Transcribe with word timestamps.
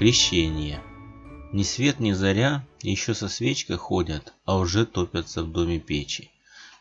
Крещение. 0.00 0.82
Ни 1.52 1.62
свет 1.62 2.00
ни 2.00 2.12
заря 2.12 2.66
еще 2.80 3.12
со 3.12 3.28
свечкой 3.28 3.76
ходят, 3.76 4.32
а 4.46 4.56
уже 4.56 4.86
топятся 4.86 5.42
в 5.42 5.52
доме 5.52 5.78
печи. 5.78 6.30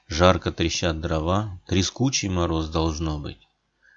Жарко 0.08 0.54
трещат 0.54 1.02
дрова, 1.02 1.60
трескучий 1.68 2.30
мороз 2.30 2.70
должно 2.70 3.20
быть. 3.20 3.46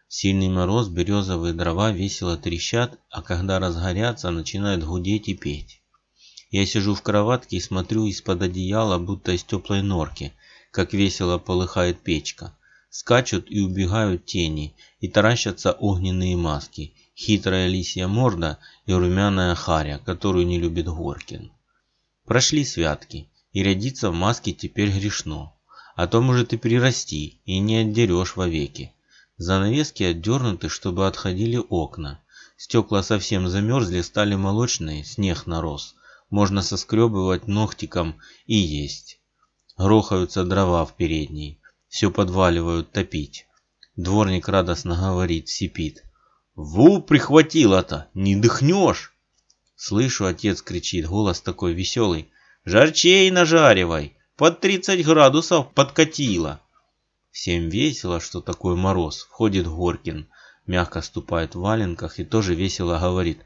Сильный 0.08 0.48
мороз, 0.48 0.88
березовые 0.88 1.54
дрова 1.54 1.92
весело 1.92 2.36
трещат, 2.36 2.98
а 3.10 3.22
когда 3.22 3.60
разгорятся, 3.60 4.30
начинают 4.30 4.82
гудеть 4.82 5.28
и 5.28 5.34
петь. 5.34 5.80
Я 6.50 6.66
сижу 6.66 6.96
в 6.96 7.02
кроватке 7.02 7.58
и 7.58 7.60
смотрю 7.60 8.06
из-под 8.06 8.42
одеяла, 8.42 8.98
будто 8.98 9.30
из 9.30 9.44
теплой 9.44 9.82
норки, 9.82 10.32
как 10.72 10.92
весело 10.94 11.38
полыхает 11.38 12.00
печка. 12.00 12.58
Скачут 12.90 13.48
и 13.48 13.60
убегают 13.60 14.26
тени, 14.26 14.74
и 14.98 15.06
таращатся 15.06 15.70
огненные 15.70 16.36
маски, 16.36 16.92
хитрая 17.22 17.68
лисья 17.68 18.08
морда 18.08 18.58
и 18.86 18.92
румяная 18.92 19.54
харя, 19.54 20.00
которую 20.04 20.46
не 20.46 20.58
любит 20.58 20.86
Горкин. 20.86 21.52
Прошли 22.24 22.64
святки, 22.64 23.28
и 23.52 23.62
рядиться 23.62 24.10
в 24.10 24.14
маске 24.14 24.52
теперь 24.52 24.90
грешно. 24.90 25.52
А 25.94 26.06
то 26.06 26.20
может 26.20 26.52
и 26.52 26.56
прирасти, 26.56 27.40
и 27.44 27.58
не 27.58 27.76
отдерешь 27.76 28.34
вовеки. 28.36 28.92
Занавески 29.36 30.02
отдернуты, 30.02 30.68
чтобы 30.68 31.06
отходили 31.06 31.60
окна. 31.68 32.20
Стекла 32.56 33.02
совсем 33.02 33.48
замерзли, 33.48 34.00
стали 34.00 34.34
молочные, 34.34 35.04
снег 35.04 35.46
нарос. 35.46 35.94
Можно 36.30 36.62
соскребывать 36.62 37.46
ногтиком 37.46 38.16
и 38.46 38.56
есть. 38.56 39.20
Грохаются 39.76 40.44
дрова 40.44 40.84
в 40.86 40.94
передней. 40.96 41.60
Все 41.88 42.10
подваливают 42.10 42.90
топить. 42.90 43.46
Дворник 43.96 44.48
радостно 44.48 44.96
говорит, 44.96 45.48
сипит. 45.48 46.02
Ву, 46.54 47.00
прихватило-то, 47.00 48.08
не 48.14 48.36
дыхнешь. 48.36 49.14
Слышу, 49.74 50.26
отец 50.26 50.60
кричит, 50.60 51.06
голос 51.06 51.40
такой 51.40 51.72
веселый. 51.72 52.28
Жарчей 52.64 53.30
нажаривай, 53.30 54.16
под 54.36 54.60
30 54.60 55.04
градусов 55.04 55.72
подкатило. 55.72 56.60
Всем 57.30 57.70
весело, 57.70 58.20
что 58.20 58.42
такой 58.42 58.76
мороз. 58.76 59.22
Входит 59.22 59.66
Горкин, 59.66 60.28
мягко 60.66 61.00
ступает 61.00 61.54
в 61.54 61.60
валенках 61.60 62.18
и 62.18 62.24
тоже 62.24 62.54
весело 62.54 62.98
говорит. 62.98 63.40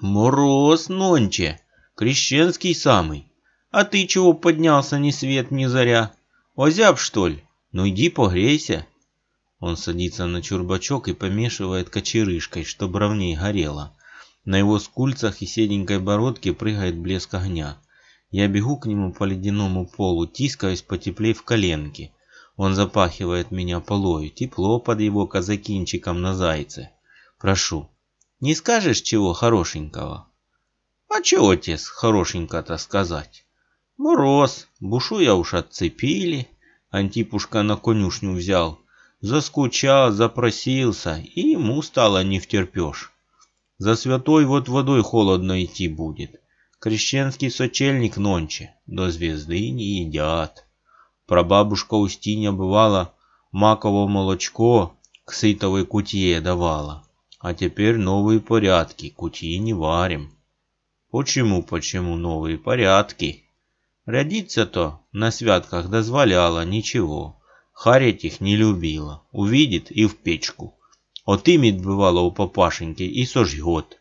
Мороз 0.00 0.88
нонче, 0.88 1.60
крещенский 1.96 2.74
самый. 2.74 3.26
А 3.70 3.84
ты 3.84 4.06
чего 4.06 4.32
поднялся 4.32 4.98
ни 4.98 5.10
свет 5.10 5.50
ни 5.50 5.66
заря? 5.66 6.12
Озяб 6.56 6.98
что 6.98 7.26
ли? 7.26 7.44
Ну 7.72 7.88
иди 7.88 8.08
погрейся. 8.08 8.86
Он 9.62 9.76
садится 9.76 10.26
на 10.26 10.42
чурбачок 10.42 11.06
и 11.06 11.12
помешивает 11.12 11.88
кочерышкой, 11.88 12.64
чтобы 12.64 12.98
ровней 12.98 13.36
горело. 13.36 13.96
На 14.44 14.58
его 14.58 14.80
скульцах 14.80 15.40
и 15.40 15.46
седенькой 15.46 16.00
бородке 16.00 16.52
прыгает 16.52 16.98
блеск 16.98 17.32
огня. 17.34 17.78
Я 18.32 18.48
бегу 18.48 18.76
к 18.76 18.86
нему 18.86 19.12
по 19.12 19.22
ледяному 19.22 19.86
полу, 19.86 20.26
тискаюсь 20.26 20.82
потеплей 20.82 21.32
в 21.32 21.44
коленке. 21.44 22.10
Он 22.56 22.74
запахивает 22.74 23.52
меня 23.52 23.78
полою, 23.78 24.30
тепло 24.30 24.80
под 24.80 24.98
его 24.98 25.28
казакинчиком 25.28 26.20
на 26.20 26.34
зайце. 26.34 26.90
Прошу, 27.38 27.88
не 28.40 28.56
скажешь 28.56 29.00
чего 29.00 29.32
хорошенького? 29.32 30.26
А 31.08 31.22
чего, 31.22 31.50
отец, 31.50 31.86
хорошенько-то 31.86 32.78
сказать? 32.78 33.46
Мороз, 33.96 34.66
бушу 34.80 35.20
я 35.20 35.36
уж 35.36 35.54
отцепили, 35.54 36.48
Антипушка 36.90 37.62
на 37.62 37.76
конюшню 37.76 38.32
взял, 38.32 38.81
Заскучал, 39.22 40.10
запросился, 40.10 41.24
и 41.34 41.50
ему 41.52 41.80
стало 41.82 42.24
не 42.24 42.40
втерпешь. 42.40 43.12
За 43.78 43.94
святой 43.94 44.44
вот 44.46 44.68
водой 44.68 45.02
холодно 45.02 45.64
идти 45.64 45.86
будет. 45.86 46.40
Крещенский 46.80 47.48
сочельник 47.48 48.16
нонче, 48.16 48.74
до 48.86 49.12
звезды 49.12 49.70
не 49.70 50.00
едят. 50.02 50.66
Прабабушка 51.26 51.94
Устиня 51.94 52.50
бывала 52.50 53.14
маково 53.52 54.08
молочко 54.08 54.96
к 55.24 55.32
сытовой 55.32 55.86
кутье 55.86 56.40
давала. 56.40 57.04
А 57.38 57.54
теперь 57.54 57.98
новые 57.98 58.40
порядки, 58.40 59.10
кутьи 59.10 59.56
не 59.58 59.72
варим. 59.72 60.36
Почему, 61.12 61.62
почему 61.62 62.16
новые 62.16 62.58
порядки? 62.58 63.44
Рядиться-то 64.04 65.00
на 65.12 65.30
святках 65.30 65.88
дозволяла 65.88 66.64
ничего. 66.64 67.38
Харять 67.72 68.24
их 68.24 68.40
не 68.40 68.56
любила. 68.56 69.22
Увидит 69.32 69.90
и 69.90 70.06
в 70.06 70.16
печку. 70.16 70.78
Отымет 71.24 71.82
бывало 71.82 72.20
у 72.20 72.30
папашеньки 72.30 73.02
и 73.02 73.26
сожгет. 73.26 74.00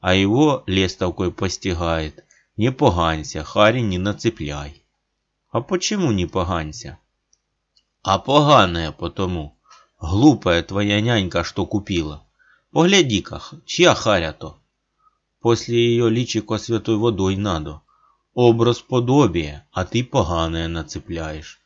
А 0.00 0.14
его 0.14 0.64
лестовкой 0.66 1.30
постигает. 1.30 2.24
Не 2.56 2.72
поганься, 2.72 3.42
Харі 3.42 3.82
не 3.82 3.98
нацепляй. 3.98 4.82
А 5.50 5.60
почему 5.60 6.12
не 6.12 6.26
поганься? 6.26 6.98
А 8.02 8.18
поганая 8.18 8.92
потому. 8.92 9.58
Глупая 10.00 10.62
твоя 10.62 11.00
нянька, 11.00 11.44
что 11.44 11.66
купила. 11.66 12.26
Погляди-ка, 12.72 13.42
чья 13.66 13.94
харя 13.94 14.32
то? 14.32 14.58
После 15.40 15.76
ее 15.76 16.08
личико 16.08 16.58
святой 16.58 16.96
водой 16.96 17.36
надо. 17.36 17.82
Образ 18.34 18.80
подобие, 18.80 19.66
а 19.72 19.84
ты 19.84 20.04
поганое 20.04 20.68
нацепляешь. 20.68 21.59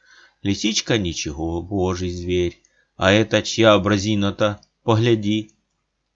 Лисичка 0.45 0.99
ничего, 0.99 1.63
божий 1.63 2.11
зверь. 2.11 2.63
А 2.97 3.11
это 3.11 3.43
чья 3.43 3.73
образина-то? 3.73 4.61
Погляди. 4.83 5.53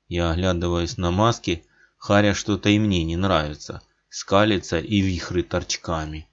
Я 0.06 0.33
оглядываюсь 0.33 0.99
на 0.99 1.11
маски, 1.11 1.65
Харя 1.97 2.34
что-то 2.34 2.69
и 2.69 2.78
мне 2.78 3.05
не 3.05 3.16
нравится. 3.16 3.81
Скалится 4.11 4.78
и 4.78 5.00
вихры 5.00 5.43
торчками. 5.43 6.28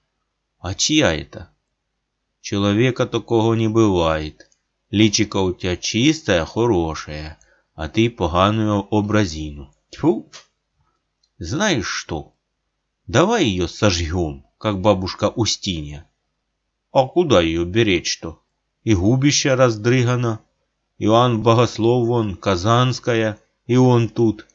А 0.58 0.74
чья 0.74 1.14
это? 1.14 1.50
Человека 2.42 3.06
такого 3.06 3.54
не 3.54 3.68
бывает. 3.68 4.50
Личико 4.90 5.38
у 5.38 5.54
тебя 5.54 5.78
чистое, 5.78 6.44
хорошее, 6.44 7.38
а 7.74 7.88
ты 7.88 8.10
поганую 8.10 8.86
образину. 8.90 9.74
Тьфу! 9.88 10.30
Знаешь 11.38 11.88
что? 11.88 12.34
Давай 13.06 13.46
ее 13.46 13.68
сожгем, 13.68 14.44
как 14.58 14.82
бабушка 14.82 15.30
Устинья. 15.30 16.06
А 16.98 17.06
куда 17.06 17.42
ее 17.42 17.66
беречь-то? 17.66 18.40
И 18.82 18.94
губище 18.94 19.52
раздрыгано. 19.52 20.40
Иоанн 20.96 21.42
Богослов 21.42 22.06
вон, 22.06 22.36
Казанская, 22.36 23.38
и 23.66 23.76
он 23.76 24.08
тут. 24.08 24.46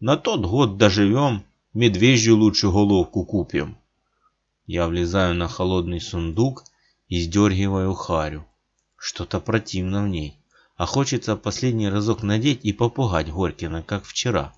На 0.00 0.16
тот 0.16 0.40
год 0.40 0.78
доживем, 0.78 1.44
медвежью 1.74 2.38
лучше 2.38 2.68
головку 2.68 3.26
купим. 3.26 3.76
Я 4.64 4.86
влезаю 4.86 5.34
на 5.34 5.46
холодный 5.46 6.00
сундук 6.00 6.64
и 7.08 7.20
сдергиваю 7.20 7.92
харю. 7.92 8.46
Что-то 8.96 9.38
противно 9.38 10.02
в 10.02 10.08
ней. 10.08 10.38
А 10.76 10.86
хочется 10.86 11.36
последний 11.36 11.90
разок 11.90 12.22
надеть 12.22 12.64
и 12.64 12.72
попугать 12.72 13.30
Горькина, 13.30 13.82
как 13.82 14.06
вчера. 14.06 14.54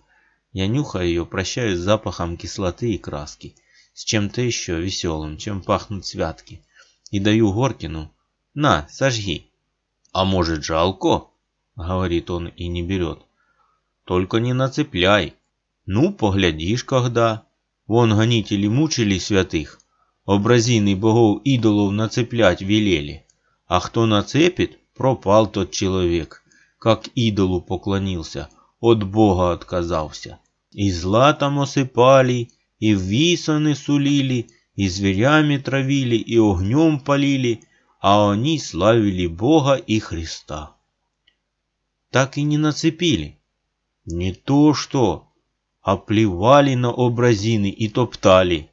Я 0.53 0.69
нюхаю 0.69 1.09
ее, 1.09 1.27
прощаюсь 1.27 1.81
с 1.81 1.83
запахом 1.83 2.37
кислоты 2.37 2.93
и 2.93 2.99
краски. 2.99 3.57
С 3.95 4.05
чем-то 4.05 4.41
еще 4.43 4.81
веселым, 4.81 5.39
чем 5.39 5.61
пахнут 5.61 6.07
святки 6.07 6.63
и 7.13 7.21
даю 7.21 7.53
Горкину. 7.53 8.11
На, 8.55 8.89
сожги. 8.91 9.53
А 10.13 10.25
может 10.25 10.65
жалко? 10.65 11.27
Говорит 11.77 12.31
он 12.31 12.49
и 12.49 12.67
не 12.67 12.83
берет. 12.83 13.21
Только 14.05 14.39
не 14.39 14.53
нацепляй. 14.55 15.35
Ну, 15.87 16.13
поглядишь, 16.13 16.85
когда. 16.85 17.45
Вон 17.87 18.17
гонители 18.17 18.67
мучили 18.67 19.19
святых. 19.19 19.79
Образины 20.25 20.97
богов 20.97 21.43
идолов 21.45 21.93
нацеплять 21.93 22.63
велели. 22.63 23.27
А 23.67 23.81
кто 23.81 24.07
нацепит, 24.07 24.79
пропал 24.95 25.47
тот 25.47 25.71
человек. 25.71 26.43
Как 26.79 27.09
идолу 27.15 27.61
поклонился, 27.61 28.49
от 28.81 29.05
бога 29.05 29.53
отказался. 29.53 30.39
И 30.71 30.91
златом 30.91 31.61
осыпали, 31.61 32.51
и 32.79 32.95
висаны 32.95 33.75
сулили, 33.75 34.49
и 34.75 34.89
зверями 34.89 35.59
травили, 35.59 36.17
и 36.17 36.39
огнем 36.39 37.01
полили, 37.01 37.63
а 38.01 38.31
они 38.31 38.59
славили 38.59 39.27
Бога 39.27 39.75
и 39.75 39.99
Христа. 39.99 40.77
Так 42.11 42.37
и 42.37 42.43
не 42.43 42.59
нацепили. 42.59 43.39
Не 44.05 44.33
то 44.33 44.75
что, 44.75 45.29
а 45.83 45.97
плевали 45.97 46.75
на 46.75 46.91
образины 46.91 47.71
и 47.71 47.89
топтали. 47.89 48.71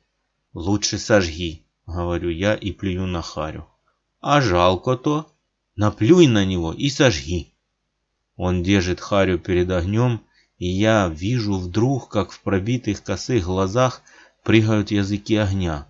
Лучше 0.54 0.98
сожги, 0.98 1.63
говорю 1.86 2.30
я 2.30 2.56
и 2.56 2.72
плюю 2.72 3.06
на 3.06 3.22
Харю. 3.22 3.68
А 4.22 4.42
жалко-то, 4.42 5.31
наплюй 5.75 6.28
на 6.28 6.45
него 6.45 6.74
и 6.74 6.90
сожги. 6.90 7.54
Он 8.36 8.63
держит 8.63 9.00
Харю 9.00 9.38
перед 9.38 9.69
огнем, 9.69 10.22
и 10.57 10.68
я 10.68 11.07
вижу 11.07 11.57
вдруг, 11.57 12.10
как 12.10 12.31
в 12.31 12.42
пробитых 12.42 13.04
косых 13.04 13.45
глазах 13.45 14.02
прыгают 14.44 14.91
языки 14.91 15.36
огня, 15.36 15.88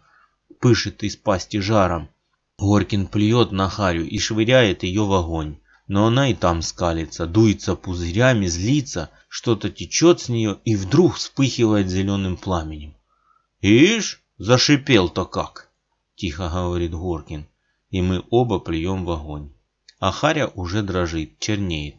пышет 0.59 1.03
из 1.03 1.15
пасти 1.15 1.59
жаром. 1.59 2.09
Горкин 2.57 3.07
плюет 3.07 3.51
на 3.51 3.69
Харю 3.69 4.05
и 4.05 4.19
швыряет 4.19 4.83
ее 4.83 5.05
в 5.05 5.13
огонь. 5.13 5.57
Но 5.87 6.05
она 6.05 6.29
и 6.29 6.35
там 6.35 6.61
скалится, 6.61 7.25
дуется 7.25 7.75
пузырями, 7.75 8.45
злится, 8.45 9.09
что-то 9.27 9.71
течет 9.71 10.21
с 10.21 10.29
нее 10.29 10.59
и 10.63 10.75
вдруг 10.75 11.15
вспыхивает 11.15 11.89
зеленым 11.89 12.37
пламенем. 12.37 12.93
«Ишь, 13.61 14.21
зашипел-то 14.37 15.25
как!»— 15.25 15.71
тихо 16.15 16.49
говорит 16.49 16.91
Горкин, 16.91 17.47
и 17.89 18.01
мы 18.01 18.23
оба 18.29 18.59
плюем 18.59 19.03
в 19.03 19.11
огонь. 19.11 19.51
А 19.99 20.11
Харя 20.11 20.47
уже 20.47 20.83
дрожит, 20.83 21.39
чернеет, 21.39 21.95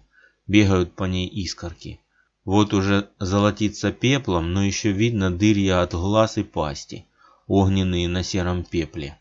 бегают 0.47 0.95
по 0.95 1.05
ней 1.05 1.27
искорки. 1.27 2.01
Вот 2.45 2.73
уже 2.73 3.11
золотится 3.19 3.93
пеплом, 3.93 4.53
но 4.53 4.65
еще 4.65 4.93
видно 4.93 5.31
дырья 5.31 5.83
от 5.83 5.93
глаз 5.93 6.39
и 6.39 6.43
пасти, 6.43 7.07
огненные 7.47 8.09
на 8.09 8.23
сером 8.23 8.65
пепле. 8.65 9.19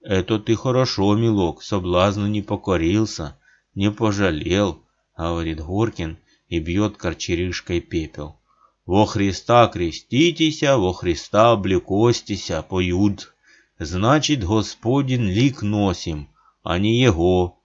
«Это 0.00 0.38
ты 0.38 0.54
хорошо, 0.54 1.16
милок, 1.16 1.62
соблазну 1.62 2.28
не 2.28 2.42
покорился, 2.42 3.36
не 3.74 3.90
пожалел»,— 3.90 4.80
говорит 5.16 5.60
Горкин 5.60 6.18
и 6.48 6.60
бьет 6.60 6.96
корчеришкой 6.96 7.80
пепел. 7.80 8.36
«Во 8.84 9.04
Христа 9.06 9.66
креститеся, 9.66 10.76
во 10.76 10.92
Христа 10.92 11.50
облекостися, 11.50 12.62
поют. 12.62 13.34
Значит, 13.80 14.44
Господин 14.44 15.28
лик 15.28 15.62
носим, 15.62 16.28
а 16.62 16.78
не 16.78 17.00
его. 17.00 17.58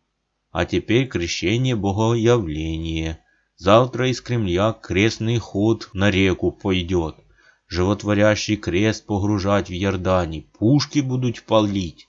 А 0.52 0.66
теперь 0.66 1.08
крещение 1.08 1.76
Богоявление. 1.76 3.20
Завтра 3.68 4.10
из 4.10 4.22
Кремля 4.22 4.74
крестный 4.74 5.38
ход 5.38 5.90
на 5.94 6.10
реку 6.10 6.52
пойдет. 6.52 7.16
Животворящий 7.68 8.58
крест 8.58 9.06
погружать 9.06 9.70
в 9.70 9.74
Ярдани, 9.74 10.48
пушки 10.58 11.00
будут 11.00 11.44
палить 11.44 12.08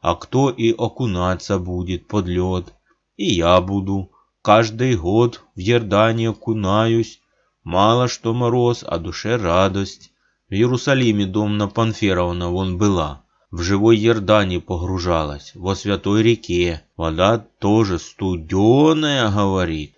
а 0.00 0.14
кто 0.14 0.50
и 0.50 0.72
окунаться 0.72 1.58
будет 1.58 2.06
под 2.06 2.26
лед. 2.26 2.74
И 3.16 3.26
я 3.34 3.60
буду. 3.60 4.10
Каждый 4.42 4.96
год 4.96 5.42
в 5.54 5.58
Ердане 5.58 6.30
окунаюсь. 6.30 7.20
Мало 7.64 8.08
что 8.08 8.32
мороз, 8.32 8.84
а 8.86 8.98
душе 8.98 9.36
радость. 9.36 10.12
В 10.48 10.52
Иерусалиме 10.54 11.26
домна 11.26 11.68
Панферовна 11.68 12.48
вон 12.48 12.78
была. 12.78 13.22
В 13.50 13.62
живой 13.62 13.96
Ердане 13.98 14.60
погружалась, 14.60 15.52
во 15.54 15.74
святой 15.74 16.22
реке. 16.22 16.82
Вода 16.96 17.38
тоже 17.38 17.98
студеная, 17.98 19.30
говорит. 19.30 19.94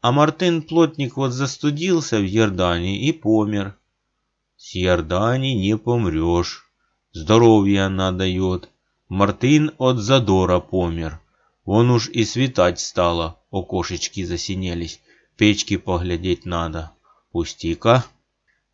А 0.00 0.12
Мартын 0.12 0.62
Плотник 0.62 1.16
вот 1.16 1.32
застудился 1.32 2.18
в 2.18 2.24
Ердане 2.24 3.00
и 3.00 3.12
помер. 3.12 3.76
С 4.56 4.74
Ердани 4.74 5.52
не 5.52 5.76
помрешь. 5.76 6.64
Здоровье 7.12 7.82
она 7.82 8.10
дает. 8.10 8.70
Мартин 9.08 9.72
от 9.78 9.98
задора 9.98 10.60
помер. 10.60 11.20
Вон 11.66 11.90
уж 11.90 12.08
и 12.08 12.24
светать 12.24 12.80
стало, 12.80 13.40
окошечки 13.50 14.24
засинелись, 14.24 15.00
печки 15.36 15.76
поглядеть 15.76 16.46
надо. 16.46 16.92
Пусти-ка. 17.32 18.04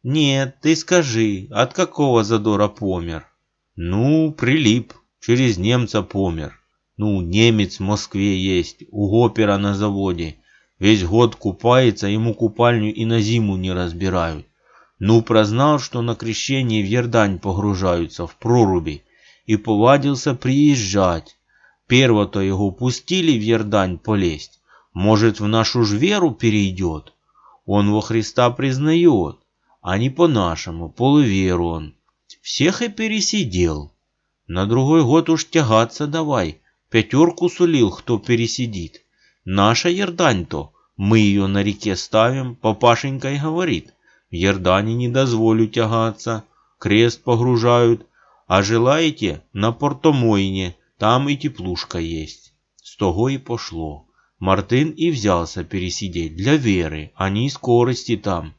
Нет, 0.02 0.60
ты 0.60 0.76
скажи, 0.76 1.48
от 1.50 1.72
какого 1.72 2.22
задора 2.22 2.68
помер? 2.68 3.26
Ну, 3.74 4.32
прилип, 4.32 4.92
через 5.20 5.58
немца 5.58 6.02
помер. 6.02 6.60
Ну, 6.96 7.20
немец 7.20 7.78
в 7.78 7.82
Москве 7.82 8.38
есть, 8.38 8.84
у 8.90 9.10
Гопера 9.10 9.58
на 9.58 9.74
заводе. 9.74 10.36
Весь 10.78 11.04
год 11.04 11.36
купается, 11.36 12.06
ему 12.06 12.34
купальню 12.34 12.92
и 12.92 13.04
на 13.06 13.20
зиму 13.20 13.56
не 13.56 13.72
разбирают. 13.72 14.46
Ну, 14.98 15.22
прознал, 15.22 15.78
что 15.78 16.02
на 16.02 16.14
крещение 16.14 16.82
в 16.82 16.86
Ердань 16.86 17.38
погружаются, 17.38 18.26
в 18.26 18.36
проруби 18.36 19.02
и 19.46 19.56
повадился 19.56 20.34
приезжать. 20.34 21.36
Первого-то 21.86 22.40
его 22.40 22.70
пустили 22.70 23.38
в 23.38 23.42
Ердань 23.42 23.98
полезть. 23.98 24.60
Может, 24.92 25.40
в 25.40 25.46
нашу 25.46 25.84
ж 25.84 25.92
веру 25.92 26.30
перейдет? 26.32 27.12
Он 27.64 27.92
во 27.92 28.00
Христа 28.00 28.50
признает, 28.50 29.36
а 29.82 29.98
не 29.98 30.10
по-нашему, 30.10 30.88
полуверу 30.88 31.66
он. 31.68 31.94
Всех 32.42 32.82
и 32.82 32.88
пересидел. 32.88 33.92
На 34.46 34.66
другой 34.66 35.02
год 35.04 35.28
уж 35.28 35.48
тягаться 35.48 36.06
давай, 36.06 36.60
пятерку 36.90 37.48
сулил, 37.48 37.90
кто 37.90 38.18
пересидит. 38.18 39.02
Наша 39.48 39.90
Ердань-то, 39.90 40.72
мы 40.96 41.20
ее 41.20 41.46
на 41.46 41.62
реке 41.62 41.94
ставим, 41.94 42.56
папашенька 42.56 43.30
и 43.30 43.38
говорит. 43.38 43.94
В 44.28 44.34
Ердане 44.34 44.94
не 44.94 45.08
дозволю 45.08 45.68
тягаться, 45.68 46.42
крест 46.80 47.22
погружают, 47.22 48.06
а 48.48 48.64
желаете 48.64 49.44
на 49.52 49.70
Портомойне, 49.70 50.74
там 50.98 51.28
и 51.28 51.36
теплушка 51.36 51.98
есть. 51.98 52.54
С 52.82 52.96
того 52.96 53.28
и 53.28 53.38
пошло. 53.38 54.08
Мартын 54.40 54.90
и 54.90 55.12
взялся 55.12 55.62
пересидеть 55.62 56.34
для 56.34 56.56
веры, 56.56 57.12
а 57.14 57.30
не 57.30 57.48
скорости 57.48 58.16
там. 58.16 58.52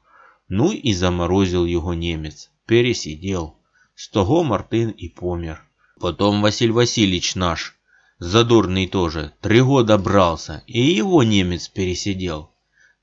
Ну 0.47 0.71
и 0.71 0.93
заморозил 0.93 1.65
его 1.65 1.93
немец. 1.93 2.49
Пересидел. 2.65 3.57
С 3.93 4.07
того 4.07 4.41
Мартын 4.45 4.91
и 4.91 5.09
помер. 5.09 5.61
Потом 5.99 6.41
Василь 6.41 6.71
Васильевич 6.71 7.35
наш, 7.35 7.76
задорный 8.19 8.87
тоже, 8.87 9.33
три 9.41 9.61
года 9.61 9.97
брался, 9.97 10.63
и 10.67 10.79
его 10.79 11.23
немец 11.23 11.67
пересидел. 11.67 12.49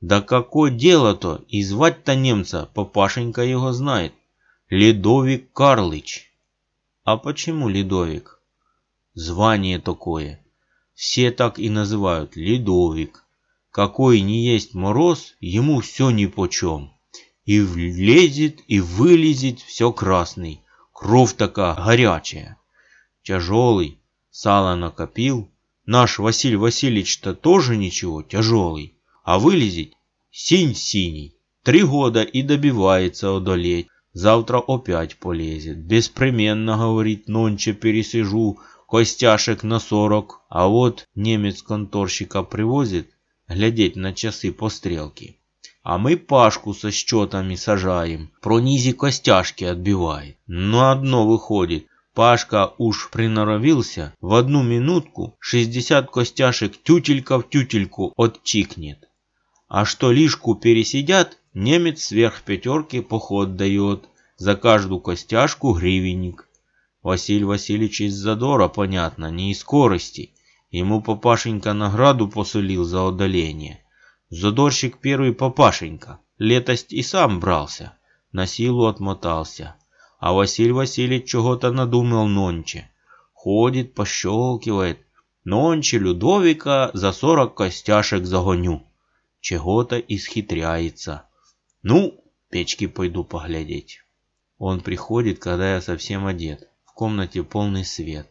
Да 0.01 0.21
какое 0.21 0.71
дело-то, 0.71 1.45
и 1.49 1.63
звать-то 1.63 2.15
немца, 2.15 2.69
папашенька 2.75 3.43
его 3.43 3.73
знает. 3.73 4.13
Ледовик 4.69 5.53
Карлыч. 5.53 6.31
А 7.05 7.17
почему 7.17 7.69
Ледовик? 7.69 8.41
Звание 9.15 9.79
такое. 9.79 10.45
Все 10.95 11.31
так 11.31 11.59
и 11.59 11.71
называют 11.71 12.37
Ледовик. 12.37 13.25
Какой 13.71 14.21
не 14.21 14.45
есть 14.45 14.75
мороз, 14.75 15.35
ему 15.41 15.81
все 15.81 16.11
нипочем. 16.11 16.93
И 17.45 17.61
влезет, 17.61 18.61
и 18.69 18.81
вылезет 18.81 19.61
все 19.61 19.93
красный. 19.93 20.61
Кровь 20.93 21.35
такая 21.35 21.75
горячая. 21.75 22.59
Тяжелый, 23.23 23.99
сало 24.35 24.75
накопил. 24.75 25.49
Наш 25.87 26.19
Василий 26.19 26.57
Васильевич-то 26.57 27.35
тоже 27.35 27.77
ничего, 27.77 28.20
тяжелый. 28.23 28.99
А 29.23 29.39
вылезет 29.39 29.93
синь-синий. 30.32 31.37
Три 31.63 31.85
года 31.85 32.23
и 32.23 32.43
добивается 32.43 33.37
одолеть. 33.37 33.87
Завтра 34.13 34.58
опять 34.58 35.17
полезет. 35.19 35.79
Беспременно, 35.79 36.77
говорит, 36.77 37.29
нонче 37.29 37.75
пересижу, 37.75 38.58
костяшек 38.89 39.63
на 39.63 39.79
сорок. 39.79 40.41
А 40.49 40.67
вот 40.67 41.06
немец 41.15 41.63
конторщика 41.63 42.43
привозит, 42.43 43.11
глядеть 43.49 43.94
на 43.94 44.13
часы 44.13 44.51
по 44.51 44.69
стрелке. 44.69 45.37
А 45.85 45.97
мы 45.97 46.17
Пашку 46.17 46.75
со 46.75 46.91
счетами 46.91 47.55
сажаем, 47.55 48.32
пронизи 48.41 48.93
костяшки 48.93 49.63
отбивает. 49.63 50.39
Но 50.49 50.91
одно 50.91 51.25
выходит, 51.25 51.87
Пашка 52.15 52.73
уж 52.79 53.11
приноровился, 53.11 54.15
в 54.21 54.35
одну 54.35 54.63
минутку 54.63 55.37
60 55.41 56.11
костяшек 56.11 56.77
тютелька 56.83 57.39
в 57.39 57.49
тютельку 57.49 58.13
отчикнет. 58.17 59.09
А 59.69 59.85
что 59.85 60.13
лишку 60.13 60.55
пересидят, 60.55 61.39
Немец 61.55 62.06
сверх 62.06 62.43
пятерки 62.43 63.01
поход 63.01 63.55
дает, 63.55 64.09
за 64.37 64.56
каждую 64.56 65.01
костяшку 65.01 65.73
гривенник. 65.73 66.49
Василий 67.01 67.44
Васильевич 67.44 68.01
из 68.01 68.15
задора, 68.15 68.67
понятно, 68.67 69.31
не 69.31 69.53
из 69.53 69.61
скорости. 69.61 70.35
Ему 70.73 71.01
папашенька 71.01 71.73
награду 71.73 72.27
посулил 72.27 72.83
за 72.83 73.03
удаление. 73.03 73.85
Задорщик 74.31 74.99
первый 74.99 75.33
папашенька, 75.33 76.19
летость 76.39 76.93
и 76.93 77.05
сам 77.05 77.39
брался, 77.39 77.97
на 78.33 78.49
силу 78.49 78.87
отмотался. 78.87 79.77
А 80.27 80.33
Василий 80.33 80.73
Васильевич 80.73 81.29
чего-то 81.29 81.71
надумал 81.71 82.27
нонче. 82.29 82.91
Ходит, 83.35 83.93
пощелкивает. 83.93 84.99
Нонче 85.45 85.99
Людовика 85.99 86.91
за 86.95 87.13
сорок 87.13 87.55
костяшек 87.55 88.25
загоню. 88.25 88.83
Чего-то 89.43 89.99
исхитряется. 89.99 91.25
Ну, 91.83 92.19
печки 92.49 92.87
пойду 92.87 93.23
поглядеть. 93.23 94.01
Он 94.57 94.81
приходит, 94.81 95.41
когда 95.41 95.75
я 95.75 95.83
совсем 95.83 96.25
одет. 96.25 96.71
В 96.87 96.95
комнате 96.95 97.43
полный 97.43 97.85
свет. 97.85 98.27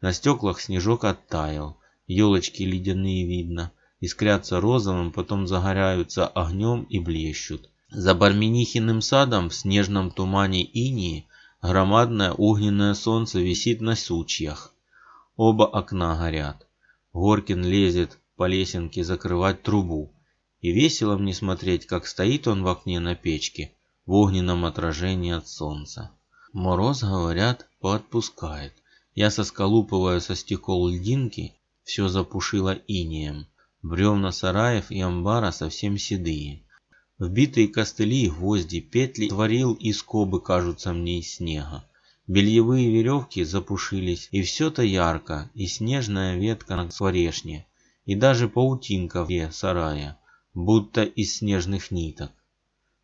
На 0.00 0.14
стеклах 0.14 0.62
снежок 0.62 1.04
оттаял. 1.04 1.76
Елочки 2.06 2.62
ледяные 2.62 3.26
видно. 3.26 3.70
Искрятся 4.00 4.62
розовым, 4.62 5.12
потом 5.12 5.46
загораются 5.46 6.26
огнем 6.26 6.84
и 6.84 6.98
блещут. 7.00 7.68
За 7.90 8.14
Барменихиным 8.14 9.02
садом 9.02 9.50
в 9.50 9.54
снежном 9.54 10.10
тумане 10.10 10.64
инии 10.64 11.26
громадное 11.64 12.32
огненное 12.32 12.92
солнце 12.92 13.40
висит 13.40 13.80
на 13.80 13.96
сучьях. 13.96 14.74
Оба 15.36 15.64
окна 15.66 16.14
горят. 16.14 16.66
Горкин 17.14 17.64
лезет 17.64 18.18
по 18.36 18.46
лесенке 18.46 19.02
закрывать 19.02 19.62
трубу. 19.62 20.12
И 20.60 20.72
весело 20.72 21.16
мне 21.16 21.32
смотреть, 21.32 21.86
как 21.86 22.06
стоит 22.06 22.46
он 22.48 22.62
в 22.62 22.68
окне 22.68 23.00
на 23.00 23.14
печке, 23.14 23.72
в 24.04 24.12
огненном 24.12 24.66
отражении 24.66 25.32
от 25.32 25.48
солнца. 25.48 26.10
Мороз, 26.52 27.02
говорят, 27.02 27.66
поотпускает. 27.80 28.74
Я 29.14 29.30
сосколупывая 29.30 30.20
со 30.20 30.34
стекол 30.34 30.88
льдинки, 30.88 31.54
все 31.82 32.08
запушило 32.08 32.78
инеем. 32.88 33.46
Бревна 33.82 34.32
сараев 34.32 34.90
и 34.90 35.00
амбара 35.00 35.50
совсем 35.50 35.96
седые. 35.96 36.62
Вбитые 37.18 37.68
костыли, 37.68 38.28
гвозди, 38.28 38.80
петли 38.80 39.28
творил 39.28 39.74
и 39.74 39.92
скобы 39.92 40.40
кажутся 40.40 40.92
мне 40.92 41.20
из 41.20 41.36
снега. 41.36 41.84
Бельевые 42.26 42.90
веревки 42.90 43.44
запушились, 43.44 44.28
и 44.32 44.42
все-то 44.42 44.82
ярко, 44.82 45.50
и 45.54 45.66
снежная 45.66 46.36
ветка 46.36 46.74
на 46.74 46.90
скворешне, 46.90 47.66
и 48.04 48.16
даже 48.16 48.48
паутинка 48.48 49.24
в 49.24 49.52
сарая, 49.52 50.18
будто 50.54 51.04
из 51.04 51.36
снежных 51.36 51.90
ниток. 51.90 52.32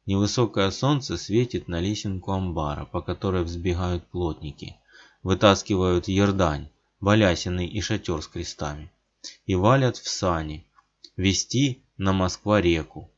Невысокое 0.07 0.71
солнце 0.73 1.17
светит 1.17 1.69
на 1.69 1.81
лесенку 1.81 2.33
амбара, 2.33 2.87
по 2.87 3.02
которой 3.02 3.45
взбегают 3.45 4.05
плотники, 4.07 4.76
вытаскивают 5.23 6.09
ердань, 6.09 6.69
балясины 7.00 7.64
и 7.67 7.81
шатер 7.81 8.23
с 8.23 8.26
крестами, 8.26 8.90
и 9.47 9.55
валят 9.55 9.99
в 9.99 10.09
сани, 10.09 10.67
вести 11.17 11.85
на 11.97 12.12
Москва-реку. 12.12 13.09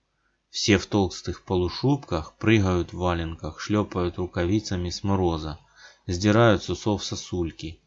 Все 0.52 0.76
в 0.76 0.84
толстых 0.84 1.44
полушубках, 1.44 2.34
прыгают 2.34 2.92
в 2.92 2.98
валенках, 2.98 3.58
шлепают 3.58 4.18
рукавицами 4.18 4.90
с 4.90 5.02
мороза, 5.02 5.58
сдирают 6.06 6.62
с 6.62 6.68
усов 6.68 7.02
сосульки, 7.02 7.80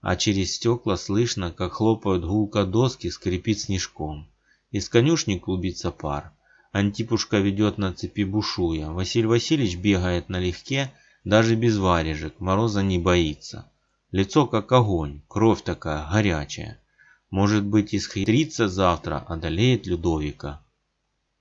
а 0.00 0.16
через 0.16 0.54
стекла 0.54 0.96
слышно, 0.96 1.52
как 1.52 1.74
хлопают 1.74 2.24
гулко 2.24 2.64
доски, 2.64 3.10
скрипит 3.10 3.60
снежком. 3.60 4.26
Из 4.70 4.88
конюшни 4.88 5.36
клубится 5.36 5.90
пар. 5.90 6.32
Антипушка 6.72 7.36
ведет 7.36 7.76
на 7.76 7.92
цепи 7.92 8.24
бушуя. 8.24 8.88
Василий 8.88 9.26
Васильевич 9.26 9.76
бегает 9.76 10.30
налегке, 10.30 10.94
даже 11.22 11.54
без 11.54 11.76
варежек, 11.76 12.40
мороза 12.40 12.82
не 12.82 12.98
боится. 12.98 13.70
Лицо 14.10 14.46
как 14.46 14.72
огонь, 14.72 15.20
кровь 15.28 15.60
такая 15.60 16.08
горячая. 16.10 16.80
Может 17.28 17.66
быть, 17.66 17.94
исхитрится 17.94 18.68
завтра, 18.68 19.18
одолеет 19.28 19.86
Людовика. 19.86 20.62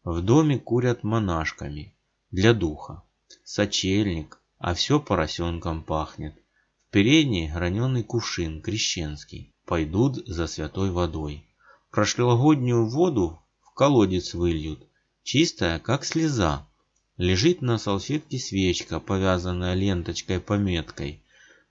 В 0.06 0.22
доме 0.22 0.60
курят 0.60 1.04
монашками. 1.04 1.92
Для 2.30 2.54
духа. 2.54 3.02
Сочельник, 3.44 4.40
а 4.60 4.76
все 4.76 5.00
поросенком 5.00 5.82
пахнет. 5.82 6.36
В 6.88 6.92
передней 6.92 7.50
граненый 7.52 8.04
кувшин, 8.04 8.62
крещенский. 8.62 9.52
Пойдут 9.66 10.18
за 10.28 10.46
святой 10.46 10.92
водой. 10.92 11.48
Прошлогоднюю 11.90 12.86
воду 12.86 13.40
в 13.62 13.74
колодец 13.74 14.36
выльют. 14.36 14.88
Чистая, 15.24 15.80
как 15.80 16.06
слеза. 16.06 16.68
Лежит 17.18 17.64
на 17.64 17.80
салфетке 17.80 18.38
свечка, 18.38 19.00
повязанная 19.00 19.74
ленточкой-пометкой. 19.74 21.24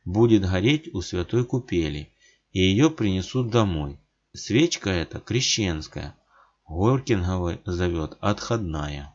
Будет 0.05 0.43
гореть 0.43 0.93
у 0.93 1.03
святой 1.03 1.45
купели, 1.45 2.11
и 2.51 2.59
ее 2.59 2.91
принесут 2.91 3.51
домой. 3.51 3.97
Свечка 4.33 4.91
эта 4.91 5.21
крещенская, 5.21 6.17
Горкинговой 6.67 7.61
зовет 7.67 8.17
отходная. 8.21 9.15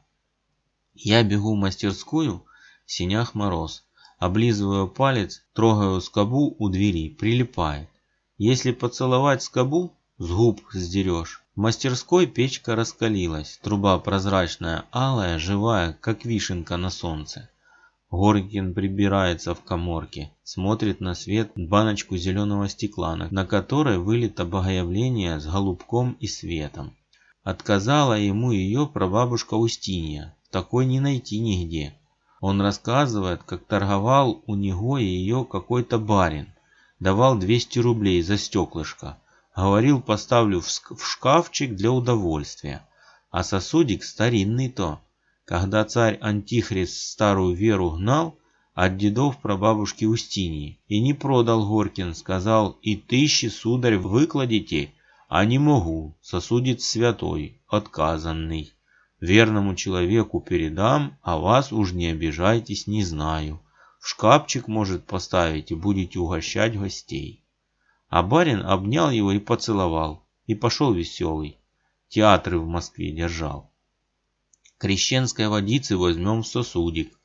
Я 0.94 1.24
бегу 1.24 1.56
в 1.56 1.58
мастерскую, 1.58 2.46
в 2.86 2.92
синях 2.92 3.34
мороз. 3.34 3.84
Облизываю 4.20 4.88
палец, 4.88 5.42
трогаю 5.54 6.00
скобу 6.02 6.56
у 6.60 6.70
двери, 6.70 7.10
прилипает. 7.10 7.90
Если 8.38 8.72
поцеловать 8.72 9.42
скобу, 9.42 9.94
с 10.20 10.30
губ 10.30 10.62
сдерешь. 10.74 11.42
В 11.56 11.60
мастерской 11.60 12.28
печка 12.28 12.76
раскалилась, 12.76 13.60
труба 13.64 13.98
прозрачная, 14.00 14.86
алая, 14.92 15.40
живая, 15.40 15.98
как 16.02 16.26
вишенка 16.26 16.78
на 16.78 16.90
солнце. 16.90 17.50
Горкин 18.12 18.74
прибирается 18.74 19.56
в 19.56 19.64
коморке, 19.64 20.32
смотрит 20.44 21.00
на 21.00 21.16
свет 21.16 21.52
баночку 21.56 22.18
зеленого 22.18 22.68
стекла, 22.68 23.16
на 23.16 23.46
которой 23.46 23.98
вылито 23.98 24.46
богоявление 24.46 25.40
с 25.40 25.46
голубком 25.46 26.18
и 26.20 26.28
светом. 26.28 26.96
Отказала 27.50 28.14
ему 28.14 28.52
ее 28.52 28.86
прабабушка 28.86 29.56
Устинья. 29.56 30.36
Такой 30.52 30.86
не 30.86 31.00
найти 31.00 31.40
нигде. 31.40 31.96
Он 32.42 32.62
рассказывает, 32.62 33.42
как 33.42 33.66
торговал 33.66 34.44
у 34.46 34.54
него 34.54 35.00
ее 35.00 35.48
какой-то 35.50 35.98
барин. 35.98 36.54
Давал 37.00 37.40
200 37.40 37.80
рублей 37.80 38.22
за 38.22 38.38
стеклышко. 38.38 39.18
Говорил, 39.56 40.00
поставлю 40.00 40.62
в 40.62 41.04
шкафчик 41.04 41.76
для 41.76 41.92
удовольствия. 41.92 42.88
А 43.32 43.44
сосудик 43.44 44.04
старинный 44.04 44.70
то. 44.70 45.00
Когда 45.46 45.84
царь 45.86 46.20
Антихрист 46.22 46.94
старую 46.98 47.56
веру 47.56 47.90
гнал, 47.90 48.38
от 48.76 48.98
дедов 48.98 49.42
прабабушки 49.42 50.06
Устиньи. 50.06 50.78
И 50.88 51.02
не 51.02 51.16
продал 51.16 51.68
Горкин, 51.68 52.14
сказал, 52.14 52.78
и 52.84 52.96
тысячи, 52.96 53.48
сударь, 53.48 53.98
выкладите, 53.98 54.94
а 55.30 55.46
не 55.46 55.60
могу, 55.60 56.18
сосудит 56.22 56.82
святой, 56.82 57.62
отказанный. 57.68 58.74
Верному 59.20 59.76
человеку 59.76 60.42
передам, 60.42 61.20
а 61.22 61.38
вас 61.38 61.72
уж 61.72 61.94
не 61.94 62.08
обижайтесь, 62.08 62.88
не 62.88 63.04
знаю. 63.04 63.62
В 64.00 64.08
шкафчик 64.08 64.68
может 64.68 65.06
поставить 65.06 65.70
и 65.70 65.76
будете 65.76 66.18
угощать 66.18 66.80
гостей. 66.80 67.44
А 68.08 68.24
барин 68.24 68.66
обнял 68.66 69.12
его 69.12 69.32
и 69.32 69.38
поцеловал, 69.38 70.24
и 70.48 70.56
пошел 70.56 70.94
веселый. 70.94 71.58
Театры 72.08 72.58
в 72.58 72.66
Москве 72.66 73.12
держал. 73.12 73.70
Крещенской 74.80 75.48
водицы 75.48 75.96
возьмем 75.96 76.42
в 76.42 76.48
сосудик. 76.48 77.20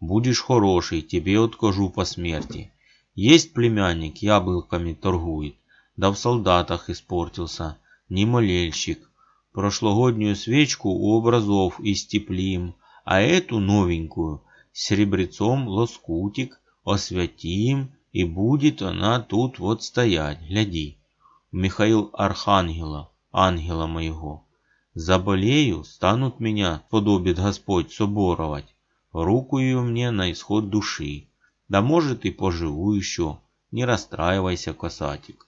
Будешь 0.00 0.40
хороший, 0.40 1.02
тебе 1.02 1.38
откажу 1.38 1.90
по 1.90 2.06
смерти. 2.06 2.72
Есть 3.14 3.52
племянник, 3.52 4.18
яблоками 4.22 4.94
торгует 4.94 5.56
да 5.96 6.10
в 6.10 6.16
солдатах 6.16 6.88
испортился, 6.90 7.78
не 8.08 8.24
молельщик. 8.24 9.10
Прошлогоднюю 9.52 10.34
свечку 10.34 10.88
у 10.88 11.10
образов 11.10 11.78
истеплим, 11.80 12.74
а 13.04 13.20
эту 13.20 13.58
новенькую 13.58 14.42
серебрецом 14.72 15.68
лоскутик 15.68 16.60
освятим, 16.84 17.92
и 18.12 18.24
будет 18.24 18.80
она 18.82 19.20
тут 19.20 19.58
вот 19.58 19.82
стоять, 19.82 20.40
гляди. 20.42 20.98
Михаил 21.50 22.10
Архангела, 22.14 23.10
ангела 23.30 23.86
моего. 23.86 24.46
Заболею, 24.94 25.84
станут 25.84 26.40
меня, 26.40 26.82
подобит 26.90 27.36
Господь, 27.36 27.92
соборовать. 27.92 28.74
Руку 29.12 29.58
ее 29.58 29.80
мне 29.80 30.10
на 30.10 30.32
исход 30.32 30.70
души. 30.70 31.28
Да 31.68 31.82
может 31.82 32.24
и 32.24 32.30
поживу 32.30 32.92
еще, 32.92 33.38
не 33.70 33.84
расстраивайся, 33.84 34.72
касатик. 34.72 35.46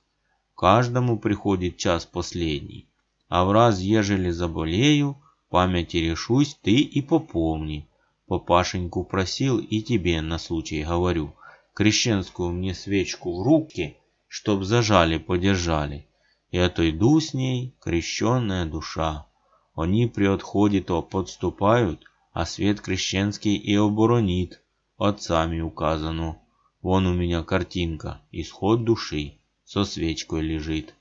Каждому 0.56 1.18
приходит 1.18 1.78
час 1.78 2.06
последний. 2.06 2.88
А 3.28 3.44
в 3.44 3.50
раз, 3.50 3.80
ежели 3.80 4.30
заболею, 4.30 5.20
памяти 5.49 5.96
решусь, 5.96 6.56
ты 6.62 6.76
и 6.76 7.02
попомни. 7.02 7.88
Папашеньку 8.28 9.02
просил 9.04 9.58
и 9.58 9.82
тебе 9.82 10.23
на 10.23 10.38
случай 10.38 10.84
говорю. 10.84 11.34
Крещенскую 11.75 12.50
мне 12.52 12.73
свечку 12.73 13.37
в 13.37 13.42
руки, 13.42 13.96
чтоб 14.28 14.62
зажали, 14.62 15.18
подержали. 15.18 16.06
И 16.52 16.58
отойду 16.58 17.18
с 17.18 17.34
ней, 17.34 17.75
крещенная 17.80 18.64
душа. 18.64 19.26
Они 19.75 20.06
при 20.06 20.26
отходе 20.26 20.82
то 20.82 21.02
подступают, 21.02 22.04
а 22.32 22.46
свет 22.46 22.80
крещенский 22.80 23.56
и 23.56 23.75
оборонит. 23.75 24.62
Отцами 24.99 25.61
указано. 25.61 26.38
Вон 26.80 27.06
у 27.06 27.12
меня 27.12 27.42
картинка, 27.42 28.20
исход 28.30 28.84
души 28.84 29.38
со 29.64 29.85
свечкой 29.85 30.42
лежит. 30.42 30.94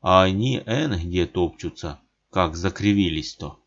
А 0.00 0.22
они 0.22 0.62
эн 0.66 0.98
где 0.98 1.26
топчутся, 1.26 2.00
как 2.30 2.56
закривились-то. 2.56 3.58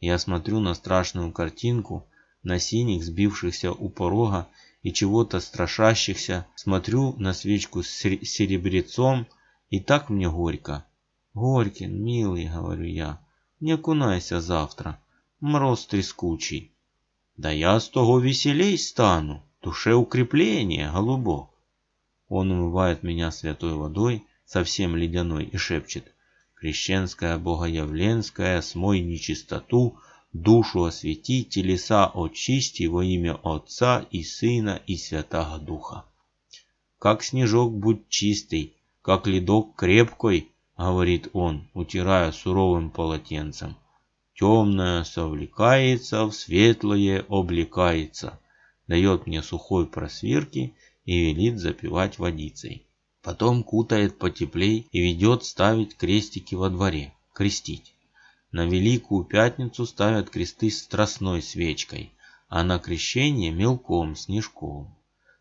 Я 0.00 0.18
смотрю 0.18 0.60
на 0.60 0.74
страшную 0.74 1.32
картинку, 1.32 2.06
на 2.42 2.58
синих, 2.58 3.02
сбившихся 3.02 3.72
у 3.72 3.88
порога 3.88 4.48
и 4.82 4.92
чего-то 4.92 5.40
страшащихся, 5.40 6.46
смотрю 6.54 7.14
на 7.16 7.32
свечку 7.32 7.82
с 7.82 7.88
серебрецом, 7.88 9.26
и 9.70 9.80
так 9.80 10.10
мне 10.10 10.30
горько. 10.30 10.84
Горькин, 11.34 12.02
милый, 12.02 12.48
говорю 12.48 12.84
я, 12.84 13.20
не 13.60 13.72
окунайся 13.72 14.40
завтра, 14.40 15.00
мороз 15.40 15.86
трескучий. 15.86 16.72
Да 17.36 17.50
я 17.50 17.80
с 17.80 17.88
того 17.88 18.18
веселей 18.20 18.78
стану, 18.78 19.42
душе 19.60 19.94
укрепление, 19.94 20.90
голубок. 20.90 21.50
Он 22.28 22.50
умывает 22.50 23.02
меня 23.02 23.30
святой 23.30 23.74
водой, 23.74 24.24
совсем 24.44 24.96
ледяной, 24.96 25.44
и 25.44 25.56
шепчет 25.56 26.12
«Крещенская 26.56 27.38
богоявленская, 27.38 28.60
смой 28.62 29.00
нечистоту, 29.00 29.98
душу 30.32 30.84
освети, 30.84 31.44
телеса 31.44 32.06
очисти 32.06 32.86
во 32.86 33.04
имя 33.04 33.38
Отца 33.44 34.04
и 34.10 34.24
Сына 34.24 34.80
и 34.86 34.96
Святого 34.96 35.58
Духа». 35.58 36.04
«Как 36.98 37.22
снежок 37.22 37.72
будь 37.72 38.08
чистый, 38.08 38.74
как 39.02 39.26
ледок 39.26 39.76
крепкой»,— 39.76 40.48
говорит 40.76 41.28
он, 41.32 41.68
утирая 41.74 42.32
суровым 42.32 42.90
полотенцем. 42.90 43.76
«Темное 44.34 45.04
совлекается, 45.04 46.24
в 46.24 46.32
светлое 46.32 47.24
облекается», 47.28 48.40
дает 48.86 49.26
мне 49.26 49.42
сухой 49.42 49.86
просвирки 49.86 50.74
и 51.06 51.18
велит 51.18 51.58
запивать 51.58 52.18
водицей. 52.18 52.86
Потом 53.22 53.64
кутает 53.64 54.18
потеплей 54.18 54.86
и 54.92 55.00
ведет 55.00 55.44
ставить 55.44 55.96
крестики 55.96 56.54
во 56.54 56.68
дворе, 56.68 57.14
крестить. 57.32 57.94
На 58.52 58.66
Великую 58.66 59.24
Пятницу 59.24 59.86
ставят 59.86 60.30
кресты 60.30 60.70
страстной 60.70 61.42
свечкой, 61.42 62.12
а 62.48 62.62
на 62.62 62.78
крещение 62.78 63.50
мелком, 63.50 64.14
снежком. 64.14 64.94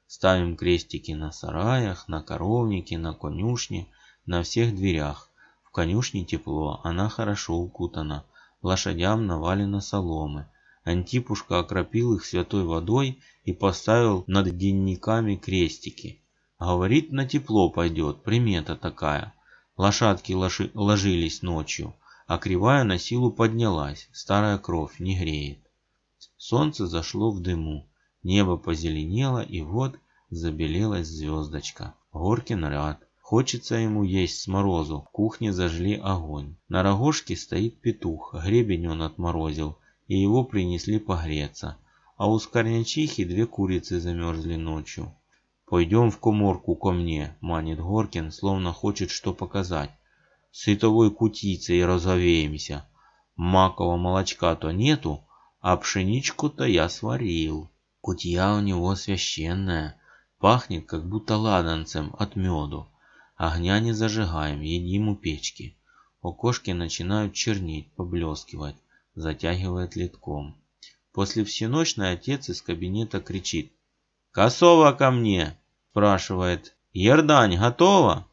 Ставим 0.08 0.56
крестики 0.56 1.12
на 1.12 1.32
сараях, 1.32 2.08
на 2.08 2.22
коровнике, 2.22 2.98
на 2.98 3.14
конюшне, 3.14 3.88
на 4.26 4.44
всех 4.44 4.76
дверях. 4.76 5.30
В 5.64 5.72
конюшне 5.72 6.26
тепло, 6.26 6.82
она 6.84 7.10
хорошо 7.10 7.56
укутана, 7.56 8.24
лошадям 8.62 9.28
навалено 9.28 9.82
соломы. 9.82 10.48
Антипушка 10.86 11.58
окропил 11.60 12.14
их 12.14 12.24
святой 12.24 12.64
водой 12.64 13.20
и 13.44 13.54
поставил 13.54 14.24
над 14.28 14.56
денниками 14.56 15.36
крестики. 15.36 16.22
Говорит, 16.60 17.12
на 17.12 17.28
тепло 17.28 17.72
пойдет, 17.72 18.22
примета 18.22 18.76
такая. 18.76 19.34
Лошадки 19.78 20.34
ложились 20.34 21.42
ночью, 21.42 21.96
а 22.28 22.38
кривая 22.38 22.84
на 22.84 23.00
силу 23.00 23.32
поднялась, 23.32 24.08
старая 24.14 24.60
кровь 24.60 25.00
не 25.00 25.18
греет. 25.18 25.60
Солнце 26.38 26.86
зашло 26.86 27.32
в 27.32 27.42
дыму, 27.42 27.88
небо 28.22 28.56
позеленело, 28.56 29.42
и 29.42 29.62
вот 29.62 29.98
забелелась 30.30 31.08
звездочка. 31.08 31.96
Горкин 32.14 32.64
рад. 32.64 33.00
Хочется 33.22 33.76
ему 33.76 34.04
есть 34.04 34.40
с 34.40 34.48
морозу. 34.48 35.02
В 35.02 35.12
кухне 35.12 35.52
зажгли 35.52 35.96
огонь. 35.96 36.56
На 36.70 36.84
рогожке 36.84 37.36
стоит 37.36 37.82
петух, 37.82 38.36
гребень 38.36 38.88
он 38.88 39.02
отморозил, 39.02 39.80
и 40.08 40.18
его 40.18 40.44
принесли 40.44 41.00
погреться. 41.00 41.78
А 42.18 42.30
у 42.30 42.40
скорнячихи 42.40 43.24
две 43.26 43.46
курицы 43.46 44.00
замерзли 44.00 44.56
ночью. 44.56 45.14
«Пойдем 45.68 46.12
в 46.12 46.20
коморку 46.20 46.76
ко 46.76 46.92
мне»,— 46.92 47.36
манит 47.42 47.80
Горкин, 47.80 48.32
словно 48.32 48.72
хочет 48.72 49.10
что 49.10 49.34
показать 49.34 49.92
сытовой 50.56 51.12
кутицей 51.12 51.86
разовеемся. 51.86 52.86
Макового 53.36 53.98
молочка-то 53.98 54.72
нету, 54.72 55.26
а 55.60 55.76
пшеничку-то 55.76 56.64
я 56.64 56.88
сварил. 56.88 57.70
Кутья 58.00 58.54
у 58.54 58.62
него 58.62 58.96
священная, 58.96 60.00
пахнет 60.40 60.86
как 60.86 61.10
будто 61.10 61.36
ладанцем 61.36 62.16
от 62.18 62.38
меду. 62.38 62.88
Огня 63.36 63.82
не 63.82 63.92
зажигаем, 63.92 64.62
едим 64.62 65.10
у 65.10 65.18
печки. 65.18 65.76
Окошки 66.22 66.72
начинают 66.72 67.34
чернеть, 67.34 67.92
поблескивать, 67.96 68.78
затягивает 69.16 69.96
литком. 69.96 70.56
После 71.12 71.44
всеночной 71.44 72.12
отец 72.12 72.50
из 72.50 72.62
кабинета 72.62 73.22
кричит. 73.22 73.72
«Косова 74.32 74.92
ко 74.92 75.12
мне!» 75.12 75.58
спрашивает. 75.96 76.76
«Ердань 76.92 77.58
готова?» 77.58 78.28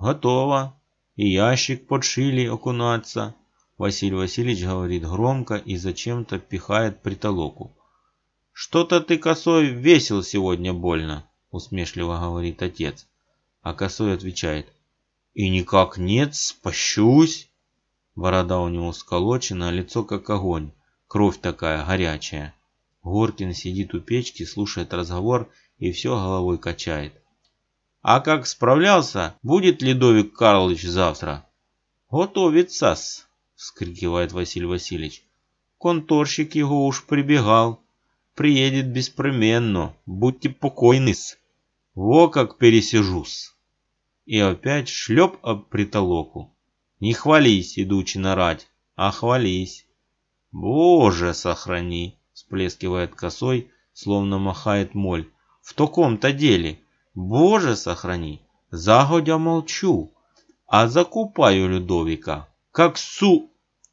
«Готова», 0.00 0.74
и 1.14 1.28
ящик 1.28 1.86
подшили 1.86 2.44
окунаться. 2.44 3.36
Василий 3.76 4.16
Васильевич 4.16 4.64
говорит 4.64 5.04
громко 5.04 5.54
и 5.54 5.76
зачем-то 5.76 6.40
пихает 6.40 7.00
притолоку. 7.00 7.76
«Что-то 8.52 9.00
ты, 9.00 9.16
Косой, 9.16 9.66
весел 9.66 10.24
сегодня 10.24 10.72
больно»,— 10.72 11.24
усмешливо 11.52 12.18
говорит 12.18 12.62
отец. 12.62 13.06
А 13.62 13.74
Косой 13.74 14.12
отвечает. 14.12 14.66
«И 15.34 15.48
никак 15.48 15.98
нет, 15.98 16.34
спащусь». 16.34 17.47
Борода 18.18 18.58
у 18.58 18.68
него 18.68 18.92
сколочена, 18.92 19.68
а 19.68 19.70
лицо 19.70 20.02
как 20.02 20.28
огонь, 20.28 20.72
кровь 21.06 21.38
такая 21.38 21.86
горячая. 21.86 22.52
Горкин 23.04 23.54
сидит 23.54 23.94
у 23.94 24.00
печки, 24.00 24.42
слушает 24.44 24.92
разговор 24.92 25.48
и 25.78 25.92
все 25.92 26.16
головой 26.16 26.58
качает. 26.58 27.12
А 28.02 28.18
как 28.18 28.48
справлялся, 28.48 29.36
будет 29.44 29.82
Ледовик 29.82 30.32
Карлович 30.32 30.82
завтра? 30.82 31.46
Готовится-с, 32.10 33.28
вскрикивает 33.54 34.32
Василий 34.32 34.66
Васильевич. 34.66 35.22
Конторщик 35.78 36.56
его 36.56 36.86
уж 36.86 37.04
прибегал. 37.04 37.80
Приедет 38.34 38.92
беспременно, 38.92 39.94
будьте 40.06 40.48
покойны-с. 40.48 41.38
Во 41.94 42.28
как 42.28 42.58
пересижусь. 42.58 43.54
И 44.26 44.40
опять 44.40 44.88
шлеп 44.88 45.36
об 45.42 45.68
притолоку. 45.68 46.52
Не 47.00 47.12
хвались, 47.12 47.78
идучи 47.78 48.18
нарать, 48.18 48.68
а 48.96 49.12
хвались. 49.12 49.86
Боже, 50.50 51.32
сохрани, 51.32 52.18
всплескивает 52.32 53.14
косой, 53.14 53.70
словно 53.92 54.38
махает 54.38 54.94
моль. 54.94 55.30
В 55.62 55.74
таком-то 55.74 56.32
деле 56.32 56.80
Боже 57.14 57.76
сохрани, 57.76 58.42
загодя 58.70 59.38
молчу, 59.38 60.12
а 60.66 60.88
закупаю 60.88 61.68
Людовика, 61.68 62.48
как 62.72 62.98
су... 62.98 63.50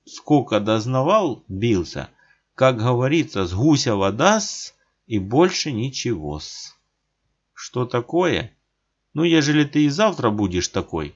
Сколько 0.08 0.60
дознавал, 0.60 1.44
бился, 1.48 2.10
как 2.54 2.78
говорится, 2.78 3.48
с 3.48 3.54
гуся 3.56 3.96
вода 3.96 4.40
с 4.40 4.76
и 5.08 5.18
больше 5.18 5.72
ничего 5.72 6.40
с. 6.40 6.76
Что 7.54 7.88
такое? 7.88 8.56
Ну, 9.16 9.24
ежели 9.24 9.64
ты 9.64 9.86
и 9.86 9.90
завтра 9.90 10.30
будешь 10.30 10.68
такой. 10.68 11.16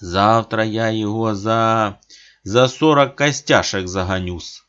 Завтра 0.00 0.64
я 0.64 0.88
его 0.88 1.34
за... 1.34 2.00
за 2.42 2.68
сорок 2.68 3.16
костяшек 3.16 3.88
загонюсь. 3.88 4.62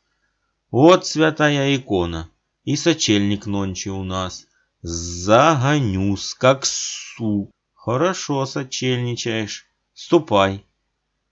Вот 0.72 1.06
святая 1.06 1.76
икона 1.76 2.30
и 2.64 2.76
сочельник 2.76 3.46
нонче 3.46 3.92
у 3.92 4.04
нас. 4.04 4.46
Загонюсь, 4.82 6.34
как 6.34 6.66
су. 6.66 7.52
Хорошо 7.74 8.46
сочельничаешь. 8.46 9.66
Ступай. 9.94 10.66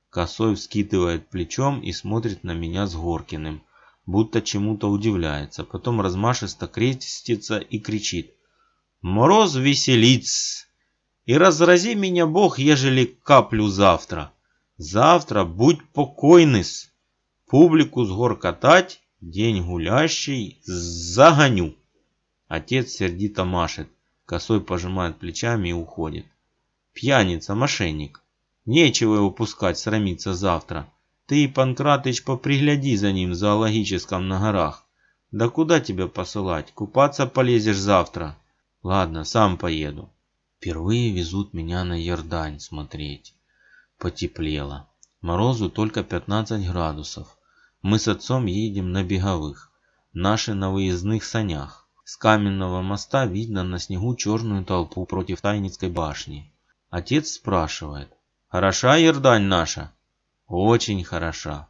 Косой 0.10 0.56
вскидывает 0.56 1.30
плечом 1.30 1.82
и 1.82 1.92
смотрит 1.92 2.44
на 2.44 2.54
меня 2.54 2.88
с 2.88 2.96
Горкиным, 2.96 3.64
будто 4.06 4.42
чему-то 4.42 4.90
удивляется. 4.90 5.66
Потом 5.66 6.00
размашисто 6.00 6.68
крестится 6.68 7.60
и 7.60 7.80
кричит. 7.80 8.34
Мороз 9.02 9.56
веселиц! 9.56 10.68
И 11.26 11.36
разрази 11.36 11.96
меня 11.96 12.28
Бог, 12.28 12.60
ежели 12.60 13.06
каплю 13.06 13.68
завтра. 13.68 14.32
Завтра 14.78 15.44
будь 15.44 15.84
покойный-с. 15.90 16.92
Публику 17.48 18.06
с 18.06 18.12
гор 18.12 18.38
катать, 18.38 19.02
день 19.22 19.64
гулящий, 19.64 20.60
загоню. 20.64 21.76
Отец 22.48 22.92
сердито 22.92 23.44
машет, 23.44 23.90
косой 24.26 24.62
пожимает 24.62 25.18
плечами 25.18 25.70
и 25.70 25.74
уходит. 25.74 26.26
Пьяница, 26.94 27.56
мошенник. 27.56 28.22
Нечего 28.66 29.16
его 29.16 29.32
пускать 29.32 29.80
срамиться 29.80 30.34
завтра. 30.34 30.88
Ты, 31.26 31.50
Панкратыч, 31.50 32.24
попригляди 32.24 32.96
за 32.96 33.12
ним 33.12 33.32
в 33.32 33.36
зоологическом 33.36 34.28
на 34.28 34.40
горах. 34.40 34.86
Да 35.32 35.50
куда 35.50 35.80
тебя 35.80 36.08
посылать? 36.08 36.72
Купаться 36.74 37.26
полезешь 37.26 37.78
завтра. 37.78 38.38
Ладно, 38.84 39.24
сам 39.24 39.58
поеду. 39.58 40.10
Впервые 40.58 41.12
везут 41.12 41.54
меня 41.54 41.84
на 41.84 41.94
Ердань 41.94 42.60
смотреть. 42.60 43.36
Потеплело. 44.00 44.90
Морозу 45.22 45.70
только 45.70 46.04
15 46.04 46.68
градусов. 46.68 47.38
Мы 47.82 48.00
с 48.00 48.08
отцом 48.08 48.46
едем 48.46 48.92
на 48.92 49.04
беговых. 49.04 49.72
Наши 50.14 50.54
на 50.54 50.72
выездных 50.72 51.24
санях. 51.24 51.88
С 52.04 52.18
каменного 52.18 52.82
моста 52.82 53.26
видно 53.26 53.64
на 53.64 53.80
снегу 53.80 54.16
черную 54.16 54.64
толпу 54.64 55.06
против 55.06 55.42
Тайницкой 55.42 55.90
башни. 55.90 56.52
Отец 56.90 57.34
спрашивает. 57.34 58.10
«Хороша 58.48 58.96
Ердань 58.96 59.44
наша?» 59.44 59.92
«Очень 60.48 61.04
хороша». 61.04 61.68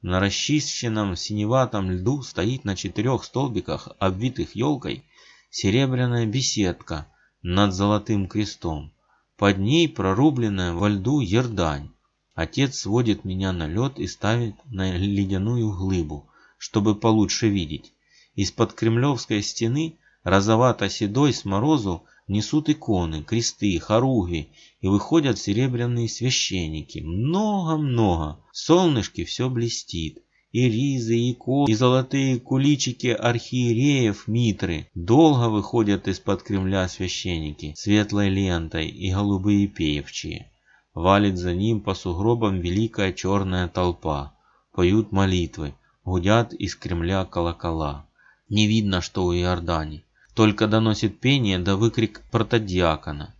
На 0.00 0.20
расчищенном 0.20 1.16
синеватом 1.16 1.90
льду 1.90 2.22
стоит 2.22 2.64
на 2.64 2.76
четырех 2.76 3.24
столбиках, 3.24 3.88
обвитых 3.98 4.54
елкой, 4.54 5.04
серебряная 5.50 6.26
беседка 6.26 7.08
над 7.42 7.72
золотым 7.72 8.26
крестом. 8.28 8.92
Под 9.36 9.58
ней 9.58 9.88
прорубленная 9.88 10.72
во 10.72 10.88
льду 10.88 11.20
ердань. 11.20 11.90
Отец 12.34 12.80
сводит 12.80 13.24
меня 13.24 13.52
на 13.52 13.66
лед 13.66 13.98
и 13.98 14.06
ставит 14.06 14.54
на 14.66 14.96
ледяную 14.96 15.72
глыбу, 15.72 16.28
чтобы 16.56 16.94
получше 16.94 17.48
видеть. 17.48 17.92
Из-под 18.34 18.72
кремлевской 18.72 19.42
стены, 19.42 19.98
розовато-седой 20.22 21.32
с 21.32 21.44
морозу, 21.44 22.04
несут 22.28 22.68
иконы, 22.68 23.22
кресты, 23.22 23.78
хоруги, 23.80 24.50
и 24.80 24.86
выходят 24.86 25.38
серебряные 25.38 26.08
священники. 26.08 27.00
Много-много. 27.00 28.38
Солнышки 28.52 29.24
все 29.24 29.48
блестит. 29.48 30.22
И 30.50 30.68
ризы, 30.68 31.16
и 31.16 31.32
иконы, 31.32 31.70
и 31.70 31.74
золотые 31.74 32.40
куличики 32.40 33.08
архиереев 33.08 34.26
Митры. 34.28 34.88
Долго 34.94 35.48
выходят 35.48 36.08
из-под 36.08 36.42
Кремля 36.42 36.88
священники, 36.88 37.74
светлой 37.76 38.30
лентой 38.30 38.88
и 38.88 39.12
голубые 39.12 39.66
певчие. 39.66 40.50
Валит 40.94 41.36
за 41.36 41.54
ним 41.54 41.80
по 41.80 41.94
сугробам 41.94 42.60
великая 42.60 43.12
черная 43.12 43.68
толпа. 43.68 44.34
Поют 44.72 45.12
молитвы, 45.12 45.74
гудят 46.04 46.54
из 46.54 46.74
Кремля 46.74 47.24
колокола. 47.24 48.06
Не 48.48 48.66
видно, 48.66 49.00
что 49.00 49.26
у 49.26 49.34
Иордани. 49.34 50.04
Только 50.34 50.66
доносит 50.66 51.20
пение 51.20 51.58
да 51.58 51.76
выкрик 51.76 52.22
протодиакона. 52.30 53.34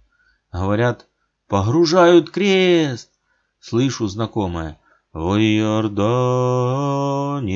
Говорят, 0.53 1.07
погружают 1.47 2.31
крест. 2.31 3.11
Слышу 3.61 4.07
знакомое. 4.09 4.79
В 5.13 5.37
Иордане, 5.41 6.05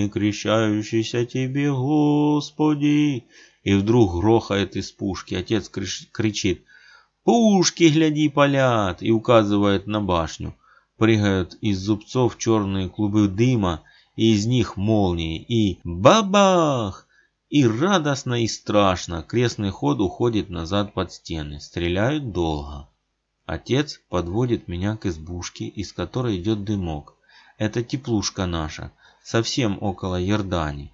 крещающийся 0.08 1.26
тебе, 1.26 1.70
Господи. 1.70 3.26
И 3.62 3.74
вдруг 3.74 4.20
грохает 4.20 4.74
из 4.76 4.90
пушки. 4.90 5.34
Отец 5.34 5.68
кричит, 5.68 6.64
«Пушки, 7.24 7.84
гляди, 7.84 8.28
палят!» 8.30 9.02
и 9.02 9.10
указывает 9.12 9.86
на 9.86 10.00
башню. 10.00 10.56
Прыгают 10.96 11.54
из 11.60 11.78
зубцов 11.78 12.38
черные 12.38 12.88
клубы 12.88 13.28
дыма, 13.28 13.82
и 14.16 14.32
из 14.32 14.46
них 14.46 14.76
молнии, 14.76 15.40
и 15.40 15.78
бабах! 15.84 17.06
И 17.48 17.66
радостно, 17.66 18.42
и 18.42 18.48
страшно. 18.48 19.22
Крестный 19.22 19.70
ход 19.70 20.00
уходит 20.00 20.48
назад 20.48 20.94
под 20.94 21.12
стены. 21.12 21.60
Стреляют 21.60 22.32
долго. 22.32 22.88
Отец 23.44 24.00
подводит 24.08 24.68
меня 24.68 24.96
к 24.96 25.04
избушке, 25.04 25.66
из 25.66 25.92
которой 25.92 26.38
идет 26.38 26.64
дымок. 26.64 27.14
Это 27.64 27.85
теплушка 27.85 28.46
наша, 28.46 28.90
совсем 29.22 29.79
около 29.81 30.16
Ярдани. 30.16 30.90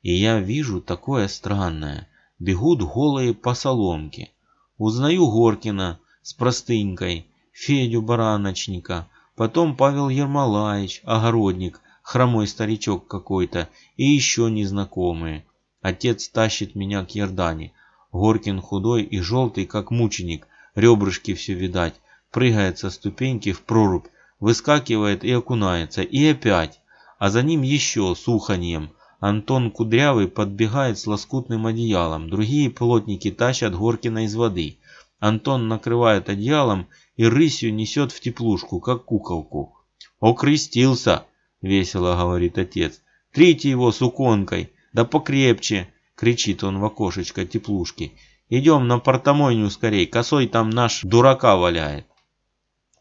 И 0.00 0.14
я 0.14 0.40
вижу 0.40 0.80
такое 0.80 1.28
странное. 1.28 2.08
Бегут 2.38 2.80
голые 2.80 3.34
по 3.34 3.52
соломке. 3.52 4.30
Узнаю 4.78 5.30
Горкина 5.30 6.00
с 6.22 6.32
простынькой, 6.32 7.26
Федю 7.52 8.00
Бараночника, 8.00 9.06
потом 9.34 9.76
Павел 9.76 10.08
Ермолаевич, 10.08 11.02
огородник, 11.04 11.82
хромой 12.00 12.46
старичок 12.46 13.06
какой-то 13.06 13.68
и 13.98 14.04
еще 14.04 14.50
незнакомые. 14.50 15.44
Отец 15.82 16.30
тащит 16.30 16.74
меня 16.74 17.04
к 17.04 17.10
Ярдане. 17.10 17.72
Горкин 18.10 18.62
худой 18.62 19.02
и 19.02 19.20
желтый, 19.20 19.66
как 19.66 19.90
мученик, 19.90 20.48
ребрышки 20.74 21.34
все 21.34 21.52
видать, 21.52 21.96
прыгает 22.30 22.78
со 22.78 22.88
ступеньки 22.88 23.52
в 23.52 23.60
прорубь, 23.60 24.06
выскакивает 24.40 25.24
и 25.24 25.32
окунается, 25.32 26.02
и 26.02 26.26
опять, 26.26 26.80
а 27.18 27.30
за 27.30 27.42
ним 27.42 27.62
еще 27.62 28.14
с 28.14 28.28
уханьем. 28.28 28.90
Антон 29.18 29.70
Кудрявый 29.70 30.28
подбегает 30.28 30.98
с 30.98 31.06
лоскутным 31.06 31.66
одеялом, 31.66 32.28
другие 32.28 32.70
плотники 32.70 33.30
тащат 33.30 33.74
Горкина 33.74 34.24
из 34.24 34.34
воды. 34.34 34.78
Антон 35.18 35.68
накрывает 35.68 36.28
одеялом 36.28 36.86
и 37.16 37.24
рысью 37.24 37.74
несет 37.74 38.12
в 38.12 38.20
теплушку, 38.20 38.80
как 38.80 39.04
куколку. 39.04 39.74
«Окрестился!»— 40.20 41.24
весело 41.62 42.14
говорит 42.16 42.58
отец. 42.58 43.00
«Трите 43.32 43.70
его 43.70 43.90
суконкой, 43.92 44.72
«Да 44.96 45.04
покрепче!»— 45.04 45.88
кричит 46.16 46.64
он 46.64 46.78
в 46.78 46.84
окошечко 46.86 47.44
теплушки. 47.44 48.12
«Идем 48.48 48.88
на 48.88 48.98
портомойню 48.98 49.68
скорей, 49.68 50.06
косой 50.06 50.48
там 50.48 50.70
наш 50.70 51.02
дурака 51.02 51.56
валяет». 51.56 52.06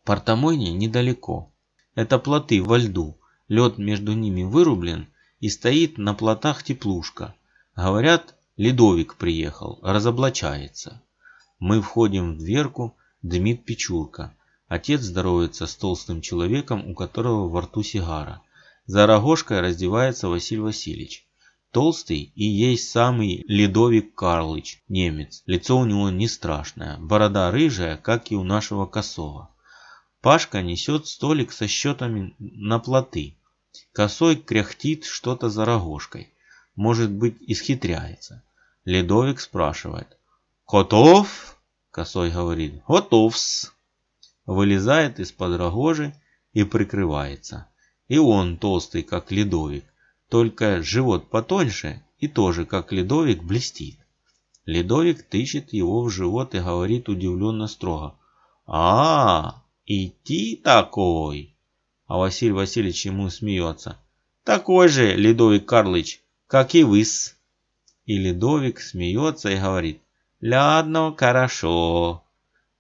Портомойни 0.06 0.70
недалеко. 0.70 1.52
Это 1.96 2.20
плоты 2.20 2.62
во 2.62 2.78
льду, 2.78 3.18
лед 3.48 3.80
между 3.80 4.14
ними 4.14 4.44
вырублен, 4.44 5.08
и 5.40 5.50
стоит 5.50 5.98
на 5.98 6.14
плотах 6.14 6.62
теплушка. 6.62 7.34
Говорят, 7.76 8.36
ледовик 8.56 9.16
приехал, 9.16 9.80
разоблачается. 9.82 11.02
Мы 11.58 11.82
входим 11.82 12.36
в 12.36 12.38
дверку, 12.38 12.96
дымит 13.24 13.66
печурка. 13.66 14.36
Отец 14.68 15.02
здоровается 15.02 15.66
с 15.66 15.76
толстым 15.76 16.22
человеком, 16.22 16.88
у 16.88 16.94
которого 16.94 17.50
во 17.50 17.62
рту 17.62 17.82
сигара. 17.82 18.44
За 18.86 19.08
рогожкой 19.08 19.62
раздевается 19.62 20.28
Василий 20.28 20.62
Васильевич. 20.62 21.26
Толстый 21.72 22.32
и 22.36 22.46
есть 22.46 22.92
самый 22.92 23.44
Ледовик 23.48 24.14
Карлыч, 24.14 24.84
немец. 24.88 25.42
Лицо 25.48 25.80
у 25.80 25.86
него 25.86 26.12
не 26.12 26.28
страшное, 26.28 27.00
борода 27.00 27.50
рыжая, 27.50 27.98
как 27.98 28.32
и 28.32 28.36
у 28.36 28.44
нашего 28.44 28.86
косого. 28.86 29.50
Пашка 30.26 30.64
несет 30.64 31.06
столик 31.06 31.52
со 31.52 31.68
счетами 31.68 32.34
на 32.40 32.80
плоты. 32.80 33.38
Косой 33.92 34.36
кряхтит 34.36 35.06
что-то 35.06 35.50
за 35.50 35.66
рогожкой. 35.66 36.34
Может 36.76 37.12
быть, 37.12 37.36
исхитряется. 37.42 38.42
Ледовик 38.86 39.40
спрашивает. 39.40 40.18
«Готов?» 40.68 41.60
Косой 41.92 42.32
говорит. 42.32 42.82
«Готовс». 42.88 43.72
Вылезает 44.48 45.20
из-под 45.20 45.60
рогожи 45.60 46.20
и 46.54 46.64
прикрывается. 46.64 47.68
И 48.08 48.18
он 48.18 48.58
толстый, 48.58 49.04
как 49.04 49.32
ледовик 49.32 49.86
только 50.30 50.82
живот 50.82 51.30
потоньше 51.30 52.04
и 52.18 52.28
тоже, 52.28 52.66
как 52.66 52.92
ледовик, 52.92 53.44
блестит. 53.44 54.00
Ледовик 54.66 55.22
тычет 55.22 55.72
его 55.72 56.02
в 56.02 56.10
живот 56.10 56.56
и 56.56 56.60
говорит 56.62 57.10
удивленно 57.10 57.68
строго. 57.68 58.16
«А, 58.66 59.62
идти 59.86 60.56
такой!» 60.56 61.56
А 62.08 62.18
Василий 62.18 62.52
Васильевич 62.52 63.06
ему 63.06 63.30
смеется. 63.30 63.98
«Такой 64.44 64.88
же, 64.90 65.16
Ледовик 65.16 65.66
Карлыч, 65.66 66.22
как 66.48 66.76
и 66.76 66.84
выс!» 66.84 67.36
И 68.06 68.18
Ледовик 68.18 68.80
смеется 68.80 69.50
и 69.50 69.60
говорит. 69.60 70.02
«Ладно, 70.42 71.16
хорошо!» 71.18 72.24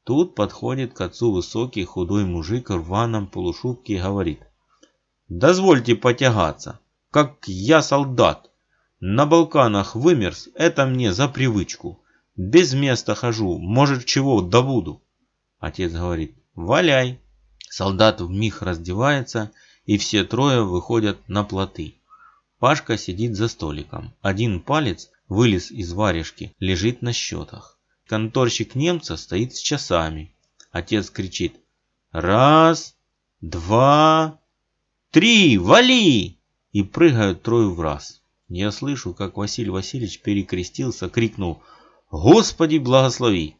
Тут 0.03 0.35
подходит 0.35 0.93
к 0.93 1.01
отцу 1.01 1.31
высокий 1.31 1.83
худой 1.83 2.25
мужик 2.25 2.69
в 2.69 2.75
рваном 2.75 3.27
полушубке 3.27 3.93
и 3.95 3.99
говорит. 3.99 4.41
«Дозвольте 5.27 5.95
потягаться!» 5.95 6.79
как 7.15 7.47
я 7.47 7.81
солдат. 7.81 8.51
На 8.99 9.25
Балканах 9.25 9.95
вымерз, 9.95 10.49
это 10.53 10.85
мне 10.85 11.13
за 11.13 11.29
привычку. 11.29 12.03
Без 12.35 12.73
места 12.73 13.15
хожу, 13.15 13.57
может 13.57 14.03
чего 14.03 14.41
добуду. 14.41 15.01
Отец 15.57 15.93
говорит, 15.93 16.35
валяй. 16.55 17.19
Солдат 17.69 18.21
в 18.21 18.29
миг 18.29 18.61
раздевается, 18.61 19.51
и 19.85 19.97
все 19.97 20.23
трое 20.23 20.63
выходят 20.63 21.17
на 21.27 21.43
плоты. 21.43 21.95
Пашка 22.59 22.97
сидит 22.97 23.35
за 23.35 23.47
столиком. 23.47 24.13
Один 24.21 24.59
палец 24.61 25.11
вылез 25.27 25.71
из 25.71 25.93
варежки, 25.93 26.55
лежит 26.59 27.01
на 27.01 27.13
счетах. 27.13 27.77
Конторщик 28.07 28.75
немца 28.75 29.17
стоит 29.17 29.55
с 29.55 29.59
часами. 29.59 30.33
Отец 30.71 31.09
кричит, 31.09 31.55
раз, 32.11 32.95
два, 33.41 34.39
три, 35.11 35.57
вали! 35.57 36.39
и 36.75 36.83
прыгают 36.83 37.41
трое 37.41 37.69
в 37.69 37.79
раз. 37.79 38.21
Я 38.49 38.69
слышу, 38.69 39.13
как 39.13 39.37
Василий 39.37 39.69
Васильевич 39.69 40.19
перекрестился, 40.19 41.07
крикнул 41.07 41.63
«Господи, 42.11 42.79
благослови!» 42.79 43.55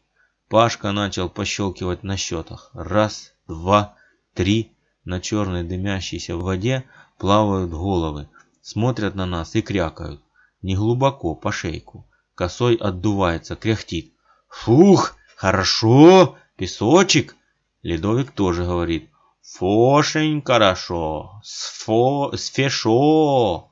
Пашка 0.48 0.92
начал 0.92 1.28
пощелкивать 1.28 2.02
на 2.02 2.16
счетах. 2.16 2.70
Раз, 2.72 3.32
два, 3.48 3.96
три. 4.34 4.72
На 5.04 5.20
черной 5.20 5.62
дымящейся 5.62 6.36
воде 6.36 6.84
плавают 7.18 7.70
головы, 7.70 8.28
смотрят 8.60 9.14
на 9.14 9.24
нас 9.24 9.54
и 9.54 9.62
крякают. 9.62 10.20
Не 10.62 10.74
глубоко, 10.74 11.34
по 11.34 11.52
шейку. 11.52 12.06
Косой 12.34 12.74
отдувается, 12.74 13.54
кряхтит. 13.56 14.12
«Фух, 14.48 15.16
хорошо, 15.36 16.36
песочек!» 16.56 17.36
Ледовик 17.82 18.32
тоже 18.32 18.64
говорит. 18.64 19.10
Фошень 19.54 20.42
хорошо, 20.44 21.40
сфо, 21.44 22.36
сфешо. 22.36 23.70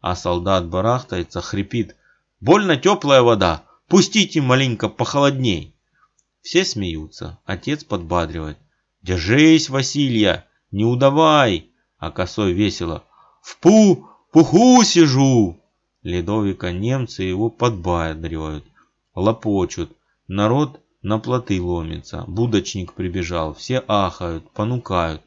А 0.00 0.14
солдат 0.14 0.68
барахтается, 0.68 1.40
хрипит. 1.40 1.96
Больно 2.40 2.76
теплая 2.76 3.22
вода, 3.22 3.64
пустите 3.88 4.40
маленько 4.40 4.88
похолодней. 4.88 5.75
Все 6.46 6.64
смеются, 6.64 7.40
отец 7.44 7.82
подбадривает. 7.82 8.56
Держись, 9.02 9.68
Василия, 9.68 10.46
не 10.70 10.84
удавай. 10.84 11.72
А 11.98 12.12
косой 12.12 12.52
весело. 12.52 13.02
В 13.42 13.58
пу, 13.58 14.06
пуху 14.30 14.84
сижу. 14.84 15.58
Ледовика 16.04 16.70
немцы 16.70 17.24
его 17.24 17.50
подбадривают, 17.50 18.64
лопочут. 19.16 19.90
Народ 20.28 20.78
на 21.02 21.18
плоты 21.18 21.60
ломится. 21.60 22.22
Будочник 22.28 22.92
прибежал. 22.92 23.52
Все 23.52 23.82
ахают, 23.88 24.48
понукают. 24.52 25.22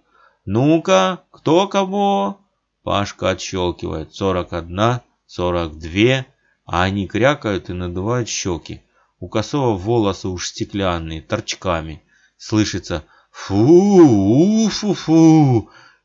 «Ну-ка, 0.46 1.24
кто 1.32 1.68
кого?» 1.68 2.40
Пашка 2.84 3.32
отщелкивает. 3.32 4.16
«Сорок 4.16 4.54
одна, 4.54 5.02
сорок 5.28 5.78
две». 5.78 6.26
А 6.66 6.84
они 6.84 7.08
крякают 7.08 7.70
и 7.70 7.74
надувают 7.74 8.30
щеки. 8.30 8.82
У 9.20 9.28
косого 9.28 9.78
волосы 9.78 10.28
уж 10.28 10.48
стеклянные, 10.48 11.22
торчками. 11.22 12.02
Слышится 12.38 13.04
«Фу-фу-фу!» 13.32 14.80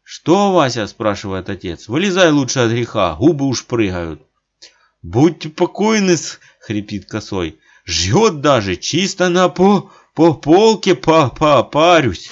«Что, 0.02 0.52
Вася?»– 0.52 0.86
спрашивает 0.88 1.48
отец. 1.48 1.88
«Вылезай 1.88 2.30
лучше 2.30 2.60
от 2.60 2.70
греха, 2.70 3.14
губы 3.14 3.46
уж 3.46 3.64
прыгают». 3.64 4.20
«Будьте 5.02 5.48
покойны!»– 5.48 6.16
хрипит 6.60 7.06
косой. 7.06 7.58
Жжет 7.86 8.40
даже, 8.40 8.76
чисто 8.76 9.28
на 9.28 9.48
по, 9.48 9.90
по 10.14 10.32
полке 10.32 10.94
по, 10.94 11.28
по, 11.28 11.62
парюсь. 11.62 12.30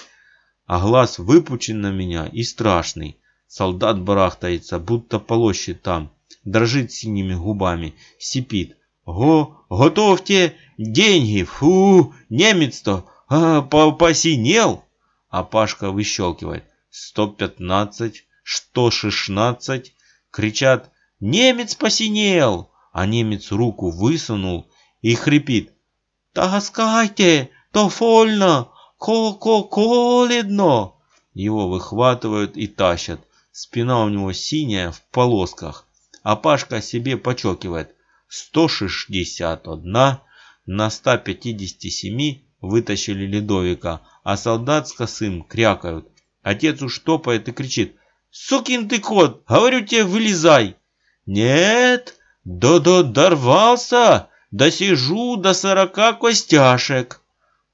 А 0.67 0.81
глаз 0.81 1.19
выпучен 1.19 1.81
на 1.81 1.91
меня 1.93 2.27
и 2.27 2.43
страшный. 2.43 3.19
Солдат 3.49 4.01
барахтается, 4.01 4.79
будто 4.79 5.19
полощет 5.19 5.83
там. 5.83 6.11
Дрожит 6.45 6.91
синими 6.91 7.35
губами, 7.35 7.95
сипит. 8.19 8.79
Го, 9.05 9.65
готовьте 9.69 10.57
деньги, 10.79 11.45
фу, 11.45 12.15
немец-то 12.29 13.07
а, 13.29 13.63
по, 13.63 13.93
посинел. 13.93 14.85
А 15.29 15.45
Пашка 15.45 15.91
выщелкивает. 15.91 16.65
Сто 16.91 17.27
пятнадцать, 17.27 18.25
что 18.43 18.91
шестнадцать, 18.91 19.95
кричат 20.31 20.91
«Немец 21.21 21.75
посинел!», 21.75 22.71
а 22.93 23.07
немец 23.07 23.53
руку 23.53 23.91
высунул 23.91 24.71
и 25.01 25.15
хрипит 25.15 25.73
«Тагаскайте, 26.33 27.51
то 27.73 27.89
фольно, 27.89 28.69
ко-ко-коледно!» 28.99 30.93
Его 31.33 31.69
выхватывают 31.69 32.57
и 32.57 32.67
тащат. 32.67 33.21
Спина 33.53 34.05
у 34.05 34.09
него 34.09 34.33
синяя 34.33 34.91
в 34.91 35.03
полосках, 35.11 35.87
а 36.23 36.37
Пашка 36.37 36.83
себе 36.83 37.17
почокивает. 37.17 37.95
161 38.29 40.19
на 40.67 40.91
157 40.91 42.41
вытащили 42.61 43.27
ледовика, 43.27 44.03
а 44.23 44.37
солдат 44.37 44.89
с 44.89 44.93
косым 44.93 45.43
крякают. 45.43 46.09
Отец 46.43 46.83
уж 46.83 46.99
топает 47.01 47.49
и 47.49 47.53
кричит. 47.53 47.97
«Сукин 48.31 48.89
ты 48.89 48.99
кот! 48.99 49.45
Говорю 49.47 49.85
тебе, 49.85 50.05
вылезай!» 50.05 50.77
«Нет! 51.27 52.15
Да-да, 52.45 53.03
дорвался! 53.03 54.29
Досижу 54.51 55.37
до 55.37 55.55
сорока 55.55 56.13
костяшек!» 56.15 57.21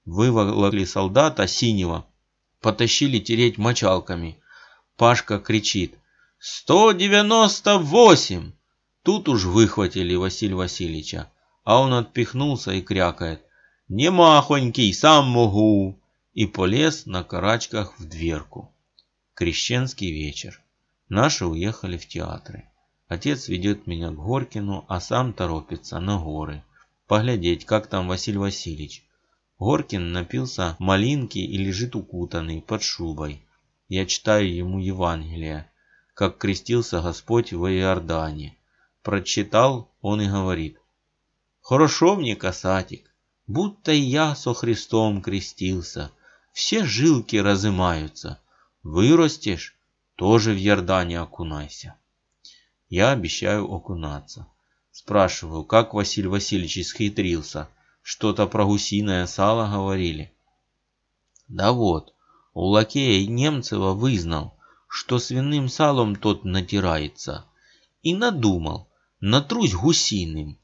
Выволокли 0.05 0.85
солдата 0.85 1.47
синего. 1.47 2.07
Потащили 2.61 3.19
тереть 3.19 3.59
мочалками. 3.59 4.39
Пашка 4.97 5.39
кричит. 5.39 5.95
«Сто 6.39 6.93
девяносто 6.93 7.79
восемь!» 7.79 8.53
Тут 9.03 9.29
уж 9.29 9.45
выхватили 9.45 10.15
Василия 10.17 10.57
Васильевича, 10.57 11.31
а 11.69 11.83
он 11.83 11.93
отпихнулся 11.93 12.73
и 12.73 12.81
крякает. 12.81 13.43
«Не 13.91 14.11
махонький, 14.11 14.91
сам 14.95 15.29
могу!» 15.29 15.99
И 16.33 16.47
полез 16.47 17.05
на 17.05 17.23
карачках 17.23 17.99
в 17.99 18.09
дверку. 18.09 18.73
Крещенский 19.35 20.11
вечер. 20.11 20.63
Наши 21.11 21.45
уехали 21.45 21.99
в 21.99 22.09
театры. 22.09 22.65
Отец 23.07 23.49
ведет 23.49 23.87
меня 23.87 24.09
к 24.09 24.15
Горкину, 24.15 24.87
а 24.89 24.99
сам 24.99 25.35
торопится 25.35 26.01
на 26.01 26.19
горы. 26.19 26.65
Поглядеть, 27.07 27.67
как 27.67 27.87
там 27.87 28.09
Василий 28.09 28.39
Васильевич. 28.39 29.05
Горкин 29.59 30.11
напился 30.11 30.75
малинки 30.79 31.39
и 31.39 31.59
лежит 31.59 31.95
укутанный 31.95 32.63
под 32.63 32.83
шубой. 32.83 33.43
Я 33.91 34.07
читаю 34.07 34.51
ему 34.55 34.79
Евангелие, 34.79 35.71
как 36.15 36.39
крестился 36.39 37.03
Господь 37.03 37.53
в 37.53 37.67
Иордане. 37.67 38.57
Прочитал 39.03 39.91
он 40.01 40.23
и 40.23 40.29
говорит. 40.31 40.78
Хорошо 41.69 42.17
мне, 42.17 42.35
касатик, 42.35 43.15
будто 43.47 43.93
я 43.93 44.35
со 44.35 44.55
Христом 44.55 45.21
крестился. 45.21 46.11
Все 46.55 46.83
жилки 46.87 47.37
разымаются. 47.37 48.41
Вырастешь, 48.83 49.77
тоже 50.17 50.55
в 50.55 50.57
Иордане 50.57 51.21
окунайся. 51.21 51.95
Я 52.89 53.11
обещаю 53.11 53.71
окунаться. 53.71 54.47
Спрашиваю, 54.93 55.63
как 55.63 55.93
Василий 55.93 56.29
Васильевич 56.29 56.79
исхитрился. 56.79 57.69
Что-то 58.01 58.47
про 58.47 58.65
гусиное 58.65 59.27
сало 59.27 59.71
говорили. 59.71 60.33
Да 61.49 61.73
вот, 61.73 62.15
у 62.55 62.65
лакея 62.65 63.29
Немцева 63.29 63.93
вызнал, 63.93 64.57
что 64.89 65.19
свиным 65.19 65.69
салом 65.69 66.17
тот 66.17 66.45
натирается. 66.45 67.45
И 68.01 68.15
надумал, 68.15 68.89
натрусь 69.21 69.75
гусиным, 69.75 70.59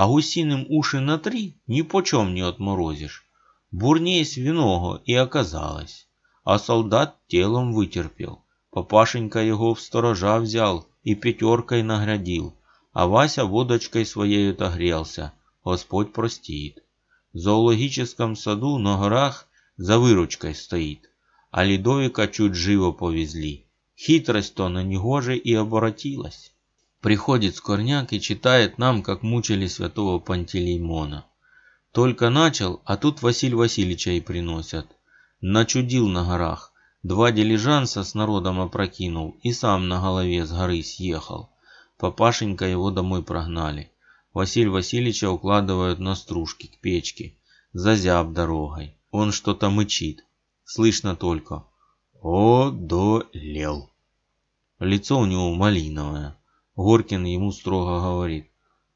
а 0.00 0.06
гусиным 0.08 0.66
уши 0.68 1.00
натри, 1.00 1.44
ни 1.66 1.80
почем 1.80 2.34
не 2.34 2.42
отморозишь. 2.42 3.24
Бурнее 3.70 4.26
свиного 4.26 5.00
и 5.06 5.14
оказалось, 5.14 6.06
а 6.44 6.58
солдат 6.58 7.16
телом 7.28 7.72
вытерпел. 7.72 8.44
Папашенька 8.70 9.40
его 9.42 9.74
в 9.74 9.80
сторожа 9.80 10.38
взял 10.38 10.86
и 11.02 11.14
пятеркой 11.14 11.82
наградил, 11.82 12.54
а 12.92 13.06
Вася 13.06 13.46
водочкой 13.46 14.04
своей 14.04 14.50
отогрелся, 14.50 15.32
Господь 15.64 16.12
простит. 16.12 16.84
В 17.32 17.38
зоологическом 17.38 18.36
саду 18.36 18.76
на 18.76 18.98
горах 18.98 19.48
за 19.78 19.98
выручкой 19.98 20.54
стоит, 20.54 21.08
а 21.50 21.64
Ледовика 21.64 22.28
чуть 22.28 22.54
живо 22.54 22.92
повезли. 22.92 23.64
Хитрость-то 23.96 24.68
на 24.68 24.82
негоже 24.82 25.38
и 25.38 25.54
оборотилась. 25.54 26.52
Приходит 27.06 27.54
Скорняк 27.54 28.12
и 28.12 28.20
читает 28.20 28.78
нам, 28.78 29.00
как 29.00 29.22
мучили 29.22 29.68
святого 29.68 30.18
Пантелеймона. 30.18 31.24
Только 31.92 32.30
начал, 32.30 32.82
а 32.84 32.96
тут 32.96 33.22
Василь 33.22 33.54
Васильевича 33.54 34.10
и 34.10 34.20
приносят. 34.20 34.88
Начудил 35.40 36.08
на 36.08 36.24
горах, 36.24 36.72
два 37.04 37.30
дилижанса 37.30 38.02
с 38.02 38.14
народом 38.14 38.60
опрокинул 38.60 39.36
и 39.44 39.52
сам 39.52 39.86
на 39.86 40.00
голове 40.00 40.44
с 40.44 40.50
горы 40.50 40.82
съехал. 40.82 41.50
Папашенька 41.96 42.66
его 42.66 42.90
домой 42.90 43.22
прогнали. 43.22 43.92
Василь 44.34 44.68
Васильевича 44.68 45.30
укладывают 45.30 46.00
на 46.00 46.16
стружки 46.16 46.66
к 46.66 46.80
печке, 46.80 47.36
зазяб 47.72 48.32
дорогой. 48.32 48.96
Он 49.12 49.30
что-то 49.30 49.70
мычит. 49.70 50.24
Слышно 50.64 51.14
только 51.14 51.66
«Одолел». 52.20 53.92
Лицо 54.80 55.20
у 55.20 55.24
него 55.24 55.54
малиновое. 55.54 56.36
Горкин 56.76 57.24
ему 57.24 57.52
строго 57.52 58.00
говорит. 58.00 58.50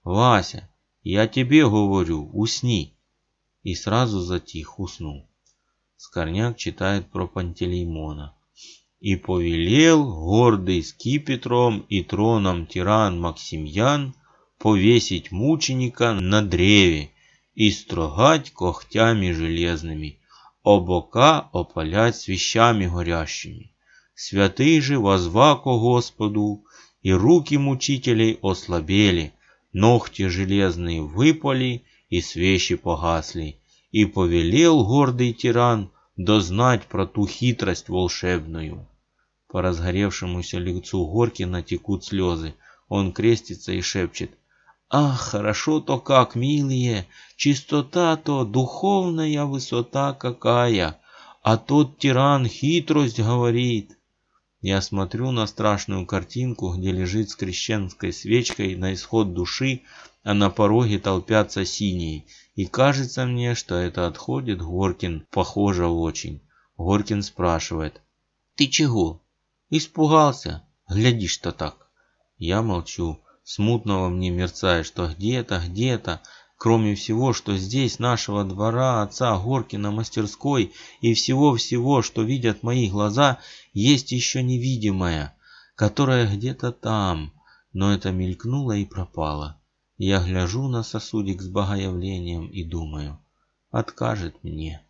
«Вася, 0.04 0.68
я 1.02 1.26
тебе 1.26 1.64
говорю, 1.64 2.30
усни!» 2.32 2.94
И 3.62 3.74
сразу 3.74 4.20
затих, 4.20 4.78
уснул. 4.78 5.26
Скорняк 5.96 6.58
читает 6.58 7.10
про 7.10 7.26
Пантелеймона. 7.26 8.34
«И 9.00 9.16
повелел 9.16 10.04
гордый 10.04 10.82
скипетром 10.82 11.80
и 11.88 12.02
троном 12.02 12.66
тиран 12.66 13.18
Максимьян 13.18 14.14
повесить 14.58 15.32
мученика 15.32 16.12
на 16.12 16.42
древе 16.42 17.10
и 17.54 17.70
строгать 17.70 18.50
когтями 18.50 19.32
железными, 19.32 20.18
обока 20.62 21.48
опалять 21.52 22.16
свещами 22.16 22.86
горящими. 22.86 23.72
Святый 24.14 24.80
же 24.80 24.98
возва 24.98 25.56
ко 25.56 25.78
Господу, 25.78 26.64
и 27.02 27.12
руки 27.12 27.56
мучителей 27.56 28.38
ослабели, 28.42 29.32
ногти 29.72 30.28
железные 30.28 31.02
выпали, 31.02 31.84
и 32.08 32.20
свечи 32.20 32.74
погасли, 32.74 33.60
и 33.92 34.04
повелел 34.04 34.84
гордый 34.84 35.32
тиран 35.32 35.90
дознать 36.16 36.84
про 36.84 37.06
ту 37.06 37.26
хитрость 37.26 37.88
волшебную. 37.88 38.86
По 39.48 39.62
разгоревшемуся 39.62 40.58
лицу 40.58 41.06
Горкина 41.06 41.62
текут 41.62 42.04
слезы. 42.04 42.54
Он 42.88 43.12
крестится 43.12 43.72
и 43.72 43.80
шепчет. 43.80 44.30
Ах, 44.88 45.20
хорошо-то 45.20 45.98
как, 45.98 46.34
милые, 46.34 47.06
чистота-то, 47.36 48.44
духовная 48.44 49.44
высота 49.44 50.12
какая, 50.12 50.98
а 51.42 51.56
тот 51.56 51.98
тиран 51.98 52.46
хитрость 52.46 53.20
говорит. 53.20 53.96
Я 54.60 54.82
смотрю 54.82 55.30
на 55.30 55.46
страшную 55.46 56.04
картинку, 56.04 56.74
где 56.74 56.92
лежит 56.92 57.30
с 57.30 57.36
крещенской 57.36 58.12
свечкой 58.12 58.76
на 58.76 58.92
исход 58.92 59.32
души, 59.32 59.82
а 60.22 60.34
на 60.34 60.50
пороге 60.50 60.98
толпятся 60.98 61.64
синие, 61.64 62.26
и 62.54 62.66
кажется 62.66 63.24
мне, 63.24 63.54
что 63.54 63.76
это 63.76 64.06
отходит 64.06 64.60
Горкин, 64.60 65.26
похоже 65.30 65.86
очень. 65.86 66.42
Горкин 66.76 67.22
спрашивает, 67.22 68.02
«Ты 68.54 68.66
чего? 68.66 69.22
Испугался? 69.70 70.62
Глядишь-то 70.88 71.52
так». 71.52 71.88
Я 72.36 72.62
молчу. 72.62 73.18
Смутного 73.44 74.08
мне 74.08 74.30
мерцает, 74.30 74.86
что 74.86 75.08
где-то, 75.08 75.62
где-то, 75.66 76.20
кроме 76.60 76.94
всего, 76.94 77.32
что 77.32 77.56
здесь, 77.56 77.98
нашего 77.98 78.44
двора, 78.44 79.00
отца 79.00 79.34
Горкина, 79.38 79.90
мастерской 79.90 80.74
и 81.00 81.14
всего-всего, 81.14 82.02
что 82.02 82.20
видят 82.20 82.62
мои 82.62 82.90
глаза, 82.90 83.38
есть 83.72 84.12
еще 84.12 84.42
невидимое, 84.42 85.34
которое 85.74 86.30
где-то 86.30 86.72
там, 86.72 87.32
но 87.72 87.94
это 87.94 88.12
мелькнуло 88.12 88.72
и 88.72 88.84
пропало. 88.84 89.58
Я 89.96 90.22
гляжу 90.22 90.68
на 90.68 90.82
сосудик 90.82 91.40
с 91.40 91.48
богоявлением 91.48 92.46
и 92.48 92.62
думаю, 92.62 93.18
откажет 93.70 94.44
мне. 94.44 94.82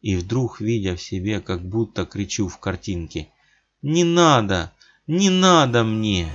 И 0.00 0.16
вдруг, 0.16 0.62
видя 0.62 0.96
в 0.96 1.02
себе, 1.02 1.42
как 1.42 1.68
будто 1.68 2.06
кричу 2.06 2.48
в 2.48 2.56
картинке, 2.56 3.28
«Не 3.82 4.04
надо! 4.04 4.72
Не 5.06 5.28
надо 5.28 5.84
мне!» 5.84 6.32